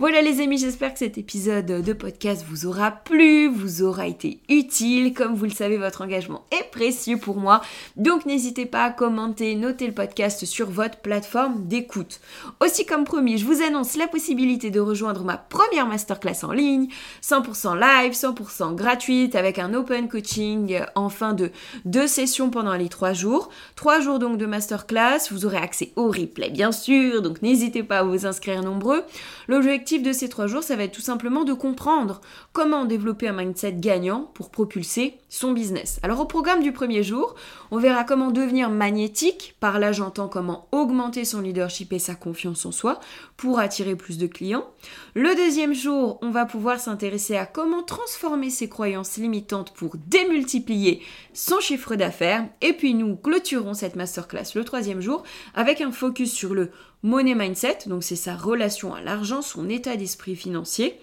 Voilà 0.00 0.22
les 0.22 0.40
amis, 0.40 0.58
j'espère 0.58 0.92
que 0.92 1.00
cet 1.00 1.18
épisode 1.18 1.66
de 1.66 1.92
podcast 1.92 2.44
vous 2.48 2.66
aura 2.66 2.92
plu, 2.92 3.48
vous 3.48 3.82
aura 3.82 4.06
été 4.06 4.38
utile. 4.48 5.12
Comme 5.12 5.34
vous 5.34 5.44
le 5.44 5.50
savez, 5.50 5.76
votre 5.76 6.02
engagement 6.02 6.44
est 6.52 6.70
précieux 6.70 7.18
pour 7.18 7.38
moi. 7.38 7.62
Donc 7.96 8.24
n'hésitez 8.24 8.64
pas 8.64 8.84
à 8.84 8.90
commenter, 8.90 9.56
noter 9.56 9.88
le 9.88 9.92
podcast 9.92 10.44
sur 10.44 10.70
votre 10.70 10.98
plateforme 10.98 11.66
d'écoute. 11.66 12.20
Aussi 12.60 12.86
comme 12.86 13.02
promis, 13.02 13.38
je 13.38 13.44
vous 13.44 13.60
annonce 13.60 13.96
la 13.96 14.06
possibilité 14.06 14.70
de 14.70 14.78
rejoindre 14.78 15.24
ma 15.24 15.36
première 15.36 15.88
masterclass 15.88 16.44
en 16.44 16.52
ligne, 16.52 16.86
100% 17.24 17.74
live, 17.76 18.12
100% 18.12 18.76
gratuite, 18.76 19.34
avec 19.34 19.58
un 19.58 19.74
open 19.74 20.08
coaching 20.08 20.78
en 20.94 21.08
fin 21.08 21.32
de 21.32 21.50
deux 21.84 22.06
sessions 22.06 22.50
pendant 22.50 22.74
les 22.74 22.88
trois 22.88 23.14
jours. 23.14 23.48
Trois 23.74 23.98
jours 23.98 24.20
donc 24.20 24.38
de 24.38 24.46
masterclass, 24.46 25.26
vous 25.32 25.44
aurez 25.44 25.56
accès 25.56 25.90
au 25.96 26.06
replay 26.06 26.50
bien 26.50 26.70
sûr, 26.70 27.20
donc 27.20 27.42
n'hésitez 27.42 27.82
pas 27.82 27.98
à 27.98 28.02
vous 28.04 28.26
inscrire 28.26 28.62
nombreux. 28.62 29.02
L'objectif 29.48 30.02
de 30.02 30.12
ces 30.12 30.28
trois 30.28 30.46
jours, 30.46 30.62
ça 30.62 30.76
va 30.76 30.84
être 30.84 30.92
tout 30.92 31.00
simplement 31.00 31.44
de 31.44 31.54
comprendre 31.54 32.20
comment 32.52 32.84
développer 32.84 33.28
un 33.28 33.32
mindset 33.32 33.72
gagnant 33.72 34.30
pour 34.34 34.50
propulser 34.50 35.14
son 35.30 35.52
business. 35.52 36.00
Alors 36.02 36.20
au 36.20 36.26
programme 36.26 36.62
du 36.62 36.72
premier 36.72 37.02
jour, 37.02 37.34
on 37.70 37.78
verra 37.78 38.04
comment 38.04 38.30
devenir 38.30 38.68
magnétique, 38.68 39.56
par 39.58 39.78
là 39.78 39.90
j'entends 39.90 40.28
comment 40.28 40.68
augmenter 40.70 41.24
son 41.24 41.40
leadership 41.40 41.94
et 41.94 41.98
sa 41.98 42.14
confiance 42.14 42.66
en 42.66 42.72
soi 42.72 43.00
pour 43.38 43.58
attirer 43.58 43.96
plus 43.96 44.18
de 44.18 44.26
clients. 44.26 44.66
Le 45.14 45.34
deuxième 45.34 45.72
jour, 45.72 46.18
on 46.20 46.30
va 46.30 46.44
pouvoir 46.44 46.78
s'intéresser 46.78 47.36
à 47.36 47.46
comment 47.46 47.82
transformer 47.82 48.50
ses 48.50 48.68
croyances 48.68 49.16
limitantes 49.16 49.72
pour 49.72 49.96
démultiplier 49.96 51.00
son 51.32 51.58
chiffre 51.60 51.94
d'affaires. 51.94 52.46
Et 52.60 52.74
puis 52.74 52.92
nous 52.92 53.16
clôturons 53.16 53.72
cette 53.72 53.96
masterclass 53.96 54.54
le 54.54 54.64
troisième 54.64 55.00
jour 55.00 55.22
avec 55.54 55.80
un 55.80 55.90
focus 55.90 56.32
sur 56.32 56.54
le 56.54 56.70
money 57.02 57.34
mindset, 57.34 57.78
donc 57.86 58.04
c'est 58.04 58.16
sa 58.16 58.34
relation 58.34 58.94
à 58.94 59.00
l'argent, 59.00 59.42
son 59.42 59.68
état 59.68 59.96
d'esprit 59.96 60.36
financier, 60.36 60.98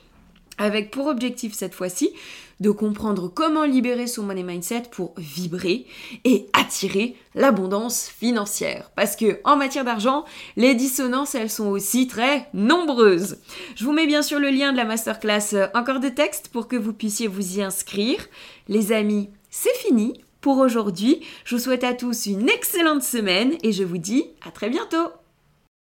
avec 0.57 0.91
pour 0.91 1.07
objectif 1.07 1.53
cette 1.53 1.73
fois-ci 1.73 2.13
de 2.61 2.69
comprendre 2.71 3.27
comment 3.27 3.65
libérer 3.65 4.07
son 4.07 4.23
money 4.23 4.43
mindset 4.43 4.83
pour 4.91 5.13
vibrer 5.17 5.85
et 6.23 6.47
attirer 6.53 7.15
l'abondance 7.33 8.07
financière. 8.07 8.91
Parce 8.95 9.15
que 9.15 9.39
en 9.43 9.57
matière 9.57 9.83
d'argent, 9.83 10.23
les 10.55 10.73
dissonances, 10.73 11.35
elles 11.35 11.49
sont 11.49 11.67
aussi 11.67 12.07
très 12.07 12.47
nombreuses. 12.53 13.37
Je 13.75 13.83
vous 13.83 13.91
mets 13.91 14.07
bien 14.07 14.21
sûr 14.21 14.39
le 14.39 14.49
lien 14.49 14.71
de 14.71 14.77
la 14.77 14.85
masterclass 14.85 15.53
euh, 15.53 15.67
encore 15.73 15.99
de 15.99 16.09
texte 16.09 16.47
pour 16.49 16.67
que 16.67 16.77
vous 16.77 16.93
puissiez 16.93 17.27
vous 17.27 17.57
y 17.57 17.61
inscrire. 17.61 18.25
Les 18.69 18.93
amis, 18.93 19.29
c'est 19.49 19.75
fini 19.75 20.13
pour 20.39 20.59
aujourd'hui. 20.59 21.21
Je 21.43 21.55
vous 21.55 21.61
souhaite 21.61 21.83
à 21.83 21.93
tous 21.93 22.27
une 22.27 22.49
excellente 22.49 23.03
semaine 23.03 23.57
et 23.63 23.73
je 23.73 23.83
vous 23.83 23.97
dis 23.97 24.27
à 24.47 24.51
très 24.51 24.69
bientôt. 24.69 25.09